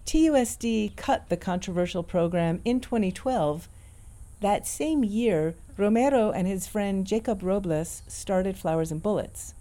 TUSD 0.06 0.96
cut 0.96 1.30
the 1.30 1.38
controversial 1.38 2.04
program 2.04 2.62
in 2.64 2.82
2012. 2.82 3.68
That 4.42 4.68
same 4.68 5.04
year, 5.04 5.56
Romero 5.76 6.30
and 6.30 6.46
his 6.46 6.68
friend 6.68 7.08
Jacob 7.08 7.42
Robles 7.42 8.04
started 8.08 8.58
Flowers 8.58 8.92
and 8.92 9.02
Bullets. 9.02 9.56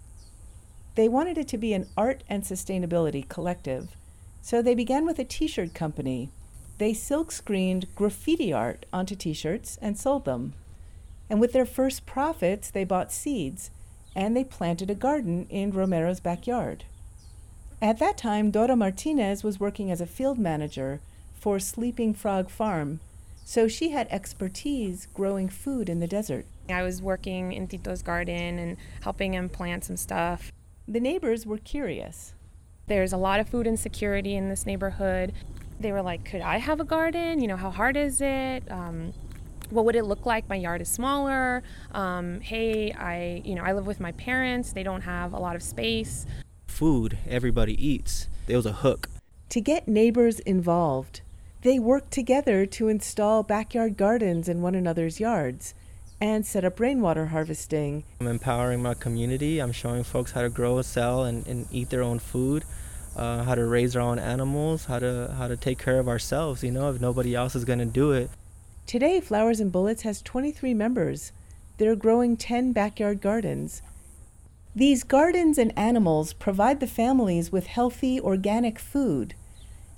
They 0.93 1.09
wanted 1.09 1.39
it 1.39 1.47
to 1.47 1.57
be 1.57 1.73
an 1.73 1.87
art 1.97 2.23
and 2.29 2.43
sustainability 2.43 3.27
collective, 3.27 3.95
so 4.43 4.61
they 4.61 4.75
began 4.75 5.07
with 5.07 5.17
a 5.17 5.23
t 5.23 5.47
shirt 5.47 5.73
company. 5.73 6.29
They 6.83 6.93
silk 6.93 7.31
screened 7.31 7.87
graffiti 7.95 8.51
art 8.51 8.85
onto 8.91 9.15
t 9.15 9.31
shirts 9.31 9.79
and 9.81 9.97
sold 9.97 10.25
them. 10.25 10.53
And 11.29 11.39
with 11.39 11.53
their 11.53 11.65
first 11.65 12.05
profits, 12.05 12.69
they 12.69 12.83
bought 12.83 13.09
seeds 13.09 13.71
and 14.17 14.35
they 14.35 14.43
planted 14.43 14.89
a 14.89 14.93
garden 14.93 15.47
in 15.49 15.71
Romero's 15.71 16.19
backyard. 16.19 16.83
At 17.81 17.99
that 17.99 18.17
time, 18.17 18.51
Dora 18.51 18.75
Martinez 18.75 19.45
was 19.45 19.61
working 19.61 19.91
as 19.91 20.01
a 20.01 20.05
field 20.05 20.37
manager 20.37 20.99
for 21.39 21.57
Sleeping 21.57 22.13
Frog 22.13 22.49
Farm, 22.49 22.99
so 23.45 23.69
she 23.69 23.91
had 23.91 24.09
expertise 24.09 25.07
growing 25.13 25.47
food 25.47 25.87
in 25.87 26.01
the 26.01 26.05
desert. 26.05 26.45
I 26.67 26.83
was 26.83 27.01
working 27.01 27.53
in 27.53 27.69
Tito's 27.69 28.01
garden 28.01 28.59
and 28.59 28.75
helping 29.03 29.35
him 29.35 29.47
plant 29.47 29.85
some 29.85 29.95
stuff. 29.95 30.51
The 30.85 30.99
neighbors 30.99 31.45
were 31.45 31.59
curious. 31.59 32.33
There's 32.87 33.13
a 33.13 33.17
lot 33.17 33.39
of 33.39 33.47
food 33.47 33.67
insecurity 33.67 34.35
in 34.35 34.49
this 34.49 34.65
neighborhood. 34.65 35.31
They 35.83 35.91
were 35.91 36.01
like, 36.01 36.23
Could 36.23 36.41
I 36.41 36.57
have 36.57 36.79
a 36.79 36.85
garden? 36.85 37.41
You 37.41 37.47
know, 37.49 37.57
how 37.57 37.69
hard 37.69 37.97
is 37.97 38.21
it? 38.21 38.63
Um, 38.71 39.13
what 39.69 39.83
would 39.83 39.97
it 39.97 40.05
look 40.05 40.25
like? 40.25 40.47
My 40.47 40.55
yard 40.55 40.81
is 40.81 40.87
smaller. 40.87 41.61
Um, 41.91 42.39
hey, 42.39 42.93
I, 42.93 43.41
you 43.43 43.53
know, 43.53 43.63
I 43.63 43.73
live 43.73 43.85
with 43.85 43.99
my 43.99 44.13
parents. 44.13 44.71
They 44.71 44.83
don't 44.83 45.01
have 45.01 45.33
a 45.33 45.39
lot 45.39 45.57
of 45.57 45.61
space. 45.61 46.25
Food 46.67 47.17
everybody 47.27 47.75
eats. 47.85 48.29
There 48.47 48.55
was 48.55 48.65
a 48.65 48.71
hook. 48.71 49.09
To 49.49 49.59
get 49.59 49.87
neighbors 49.87 50.39
involved, 50.39 51.19
they 51.63 51.79
worked 51.79 52.11
together 52.11 52.65
to 52.65 52.87
install 52.87 53.43
backyard 53.43 53.97
gardens 53.97 54.47
in 54.47 54.61
one 54.61 54.75
another's 54.75 55.19
yards 55.19 55.73
and 56.21 56.45
set 56.45 56.63
up 56.63 56.79
rainwater 56.79 57.27
harvesting. 57.27 58.05
I'm 58.21 58.27
empowering 58.27 58.81
my 58.81 58.93
community. 58.93 59.59
I'm 59.59 59.73
showing 59.73 60.05
folks 60.05 60.31
how 60.31 60.43
to 60.43 60.49
grow, 60.49 60.81
sell, 60.81 61.25
and, 61.25 61.45
and 61.45 61.67
eat 61.71 61.89
their 61.89 62.03
own 62.03 62.19
food. 62.19 62.63
Uh, 63.15 63.43
how 63.43 63.53
to 63.53 63.65
raise 63.65 63.95
our 63.95 64.01
own 64.01 64.17
animals, 64.17 64.85
how 64.85 64.97
to 64.99 65.35
how 65.37 65.47
to 65.47 65.55
take 65.55 65.77
care 65.77 65.99
of 65.99 66.07
ourselves. 66.07 66.63
You 66.63 66.71
know, 66.71 66.89
if 66.89 66.99
nobody 66.99 67.35
else 67.35 67.55
is 67.55 67.65
going 67.65 67.79
to 67.79 67.85
do 67.85 68.11
it. 68.11 68.29
Today, 68.87 69.21
Flowers 69.21 69.59
and 69.59 69.71
Bullets 69.71 70.01
has 70.01 70.21
23 70.21 70.73
members. 70.73 71.31
They're 71.77 71.95
growing 71.95 72.37
10 72.37 72.73
backyard 72.73 73.21
gardens. 73.21 73.81
These 74.75 75.03
gardens 75.03 75.57
and 75.57 75.77
animals 75.77 76.33
provide 76.33 76.79
the 76.79 76.87
families 76.87 77.51
with 77.51 77.67
healthy, 77.67 78.19
organic 78.19 78.79
food. 78.79 79.35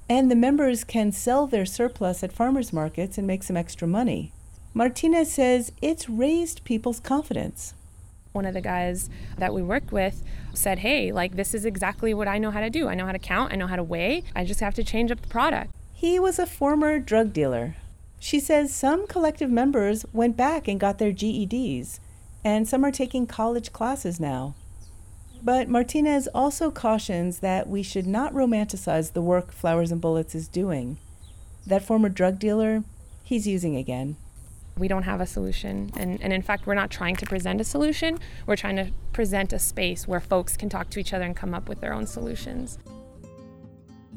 And 0.10 0.30
the 0.30 0.36
members 0.36 0.84
can 0.84 1.12
sell 1.12 1.48
their 1.48 1.66
surplus 1.66 2.24
at 2.24 2.34
farmers 2.34 2.72
markets 2.72 3.18
and 3.18 3.26
make 3.26 3.44
some 3.44 3.58
extra 3.58 3.88
money. 3.88 4.34
Martinez 4.74 5.32
says 5.32 5.72
it's 5.82 6.10
raised 6.10 6.64
people's 6.66 7.00
confidence. 7.00 7.74
One 8.36 8.46
of 8.46 8.54
the 8.54 8.60
guys 8.60 9.10
that 9.38 9.54
we 9.54 9.62
worked 9.62 9.94
with 9.94 10.22
said, 10.54 10.80
Hey, 10.80 11.14
like, 11.14 11.38
this 11.38 11.54
is 11.54 11.64
exactly 11.64 12.14
what 12.14 12.28
I 12.28 12.38
know 12.38 12.52
how 12.52 12.60
to 12.60 12.70
do. 12.70 12.90
I 12.90 12.94
know 12.94 13.06
how 13.06 13.14
to 13.14 13.20
count, 13.20 13.54
I 13.54 13.56
know 13.56 13.68
how 13.68 13.78
to 13.78 13.84
weigh, 13.84 14.24
I 14.36 14.44
just 14.44 14.60
have 14.60 14.74
to 14.74 14.84
change 14.84 15.10
up 15.10 15.22
the 15.22 15.30
product. 15.30 15.72
He 15.94 16.20
was 16.20 16.38
a 16.38 16.46
former 16.46 17.00
drug 17.00 17.32
dealer. 17.32 17.78
She 18.20 18.42
says 18.42 18.76
some 18.76 19.08
collective 19.08 19.50
members 19.50 20.06
went 20.12 20.36
back 20.36 20.68
and 20.68 20.82
got 20.82 20.98
their 20.98 21.14
GEDs, 21.14 22.02
and 22.44 22.68
some 22.68 22.84
are 22.84 22.92
taking 22.92 23.26
college 23.26 23.72
classes 23.72 24.20
now. 24.20 24.54
But 25.42 25.70
Martinez 25.70 26.28
also 26.36 26.72
cautions 26.72 27.40
that 27.40 27.70
we 27.70 27.84
should 27.84 28.06
not 28.06 28.34
romanticize 28.34 29.14
the 29.14 29.22
work 29.22 29.54
Flowers 29.54 29.94
and 29.94 30.02
Bullets 30.02 30.36
is 30.36 30.50
doing. 30.50 30.98
That 31.66 31.86
former 31.86 32.10
drug 32.10 32.38
dealer, 32.38 32.84
he's 33.24 33.48
using 33.48 33.78
again. 33.78 34.18
We 34.78 34.90
don't 34.90 35.04
have 35.04 35.22
a 35.22 35.26
solution. 35.26 35.90
And, 35.96 36.22
and 36.22 36.34
in 36.34 36.42
fact, 36.42 36.68
we're 36.68 36.76
not 36.76 36.92
trying 36.92 37.16
to 37.18 37.26
present 37.26 37.62
a 37.62 37.64
solution. 37.64 38.20
We're 38.46 38.58
trying 38.58 38.76
to 38.76 38.92
present 39.14 39.54
a 39.54 39.60
space 39.60 40.06
where 40.06 40.20
folks 40.20 40.58
can 40.58 40.68
talk 40.68 40.90
to 40.92 41.00
each 41.00 41.14
other 41.14 41.24
and 41.24 41.36
come 41.36 41.54
up 41.54 41.70
with 41.70 41.80
their 41.80 41.94
own 41.94 42.06
solutions. 42.06 42.78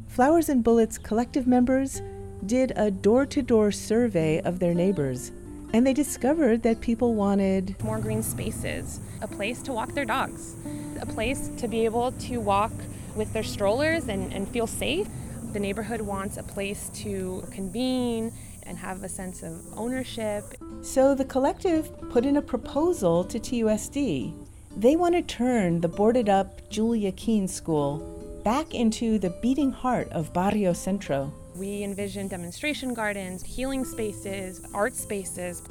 Flowers 0.08 0.48
and 0.48 0.64
Bullets 0.64 0.98
collective 0.98 1.46
members 1.46 2.02
did 2.46 2.72
a 2.74 2.90
door 2.90 3.24
to 3.26 3.40
door 3.40 3.70
survey 3.70 4.40
of 4.40 4.58
their 4.58 4.74
neighbors, 4.74 5.30
and 5.72 5.86
they 5.86 5.92
discovered 5.92 6.62
that 6.62 6.80
people 6.80 7.14
wanted 7.14 7.80
more 7.84 8.00
green 8.00 8.22
spaces, 8.22 9.00
a 9.22 9.28
place 9.28 9.62
to 9.62 9.72
walk 9.72 9.92
their 9.92 10.04
dogs, 10.04 10.56
a 11.00 11.06
place 11.06 11.50
to 11.58 11.68
be 11.68 11.84
able 11.84 12.10
to 12.12 12.38
walk 12.38 12.72
with 13.14 13.32
their 13.32 13.42
strollers 13.42 14.08
and, 14.08 14.32
and 14.32 14.48
feel 14.48 14.66
safe. 14.66 15.06
The 15.52 15.60
neighborhood 15.60 16.00
wants 16.00 16.36
a 16.36 16.42
place 16.42 16.90
to 16.94 17.46
convene 17.52 18.32
and 18.68 18.78
have 18.78 19.02
a 19.02 19.08
sense 19.08 19.42
of 19.42 19.64
ownership. 19.76 20.44
So 20.82 21.14
the 21.14 21.24
collective 21.24 21.90
put 22.10 22.24
in 22.24 22.36
a 22.36 22.42
proposal 22.42 23.24
to 23.24 23.40
TUSD. 23.40 24.34
They 24.76 24.94
want 24.94 25.14
to 25.14 25.22
turn 25.22 25.80
the 25.80 25.88
boarded 25.88 26.28
up 26.28 26.68
Julia 26.70 27.10
Keen 27.12 27.48
School 27.48 28.14
back 28.44 28.74
into 28.74 29.18
the 29.18 29.30
beating 29.42 29.72
heart 29.72 30.08
of 30.10 30.32
Barrio 30.32 30.72
Centro. 30.72 31.32
We 31.56 31.82
envision 31.82 32.28
demonstration 32.28 32.94
gardens, 32.94 33.42
healing 33.42 33.84
spaces, 33.84 34.64
art 34.72 34.94
spaces. 34.94 35.62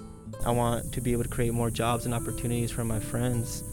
I 0.45 0.51
want 0.51 0.91
to 0.91 0.99
be 0.99 1.13
able 1.13 1.23
to 1.23 1.29
create 1.29 1.53
more 1.53 1.69
jobs 1.69 2.05
and 2.05 2.13
opportunities 2.13 2.71
for 2.71 2.83
my 2.83 2.99
friends. 2.99 3.63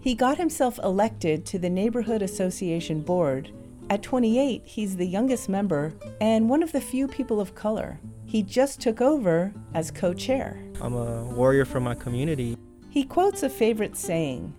He 0.00 0.14
got 0.14 0.38
himself 0.38 0.78
elected 0.82 1.44
to 1.46 1.58
the 1.58 1.68
Neighborhood 1.68 2.22
Association 2.22 3.02
Board. 3.02 3.50
At 3.90 4.02
28, 4.02 4.62
he's 4.64 4.96
the 4.96 5.06
youngest 5.06 5.48
member 5.48 5.92
and 6.20 6.48
one 6.48 6.62
of 6.62 6.72
the 6.72 6.80
few 6.80 7.08
people 7.08 7.40
of 7.40 7.54
color. 7.54 8.00
He 8.28 8.42
just 8.42 8.78
took 8.78 9.00
over 9.00 9.54
as 9.72 9.90
co 9.90 10.12
chair. 10.12 10.62
I'm 10.82 10.92
a 10.92 11.24
warrior 11.24 11.64
for 11.64 11.80
my 11.80 11.94
community. 11.94 12.58
He 12.90 13.02
quotes 13.02 13.42
a 13.42 13.48
favorite 13.48 13.96
saying 13.96 14.54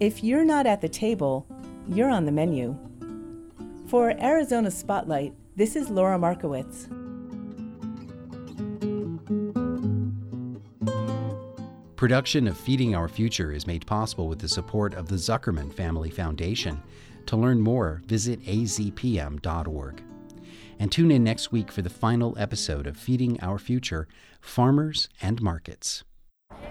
If 0.00 0.24
you're 0.24 0.44
not 0.44 0.66
at 0.66 0.80
the 0.80 0.88
table, 0.88 1.46
you're 1.86 2.10
on 2.10 2.26
the 2.26 2.32
menu. 2.32 2.76
For 3.86 4.10
Arizona 4.20 4.72
Spotlight, 4.72 5.34
this 5.54 5.76
is 5.76 5.88
Laura 5.88 6.18
Markowitz. 6.18 6.88
Production 11.94 12.48
of 12.48 12.58
Feeding 12.58 12.96
Our 12.96 13.08
Future 13.08 13.52
is 13.52 13.68
made 13.68 13.86
possible 13.86 14.26
with 14.26 14.40
the 14.40 14.48
support 14.48 14.94
of 14.94 15.06
the 15.06 15.14
Zuckerman 15.14 15.72
Family 15.72 16.10
Foundation. 16.10 16.82
To 17.26 17.36
learn 17.36 17.60
more, 17.60 18.02
visit 18.06 18.42
azpm.org. 18.42 20.02
And 20.78 20.92
tune 20.92 21.10
in 21.10 21.24
next 21.24 21.50
week 21.50 21.72
for 21.72 21.82
the 21.82 21.90
final 21.90 22.36
episode 22.38 22.86
of 22.86 22.96
Feeding 22.96 23.40
Our 23.40 23.58
Future 23.58 24.06
Farmers 24.40 25.08
and 25.22 25.40
Markets. 25.40 26.04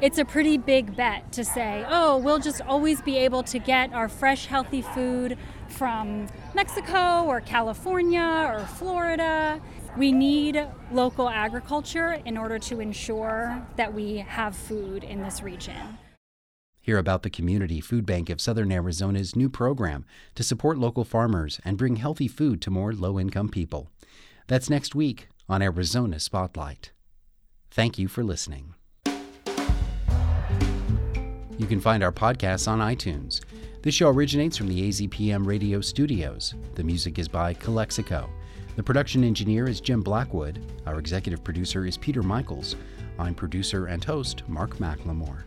It's 0.02 0.18
a 0.18 0.26
pretty 0.26 0.58
big 0.58 0.96
bet 0.96 1.32
to 1.34 1.44
say, 1.44 1.86
oh, 1.90 2.18
we'll 2.18 2.40
just 2.40 2.62
always 2.62 3.02
be 3.02 3.18
able 3.18 3.44
to 3.44 3.60
get 3.60 3.94
our 3.94 4.08
fresh, 4.08 4.46
healthy 4.46 4.82
food 4.82 5.38
from 5.70 6.28
Mexico 6.54 7.24
or 7.24 7.42
California 7.42 8.52
or 8.54 8.66
Florida. 8.66 9.60
We 9.98 10.12
need 10.12 10.68
local 10.92 11.30
agriculture 11.30 12.22
in 12.26 12.38
order 12.38 12.60
to 12.60 12.80
ensure 12.82 13.66
that 13.76 13.94
we 13.94 14.18
have 14.18 14.56
food 14.56 15.04
in 15.04 15.22
this 15.22 15.42
region. 15.42 15.98
Hear 16.86 17.00
about 17.00 17.24
the 17.24 17.32
Community 17.32 17.82
Food 17.82 18.06
Bank 18.06 18.30
of 18.30 18.40
Southern 18.40 18.72
Arizona's 18.72 19.36
new 19.36 19.50
program 19.50 20.06
to 20.36 20.44
support 20.44 20.78
local 20.78 21.04
farmers 21.04 21.60
and 21.66 21.80
bring 21.80 21.96
healthy 21.96 22.28
food 22.28 22.62
to 22.62 22.70
more 22.70 22.94
low 22.94 23.20
income 23.20 23.50
people. 23.50 23.90
That's 24.46 24.70
next 24.70 24.94
week 24.94 25.28
on 25.50 25.64
Arizona 25.64 26.20
Spotlight. 26.20 26.92
Thank 27.72 27.98
you 27.98 28.08
for 28.08 28.24
listening. 28.24 28.76
You 31.58 31.66
can 31.66 31.82
find 31.82 32.04
our 32.04 32.12
podcasts 32.12 32.68
on 32.68 32.78
iTunes. 32.78 33.42
This 33.82 33.96
show 33.96 34.10
originates 34.10 34.56
from 34.56 34.68
the 34.68 34.88
AZPM 34.88 35.44
radio 35.44 35.82
studios. 35.82 36.54
The 36.76 36.84
music 36.84 37.18
is 37.18 37.28
by 37.28 37.56
Calexico. 37.56 38.30
The 38.76 38.84
production 38.84 39.24
engineer 39.24 39.68
is 39.68 39.82
Jim 39.82 40.02
Blackwood. 40.02 40.64
Our 40.86 41.00
executive 41.00 41.44
producer 41.44 41.88
is 41.88 41.98
Peter 41.98 42.22
Michaels. 42.22 42.76
I'm 43.18 43.34
producer 43.34 43.88
and 43.88 44.04
host 44.04 44.48
Mark 44.48 44.78
McLemore. 44.78 45.46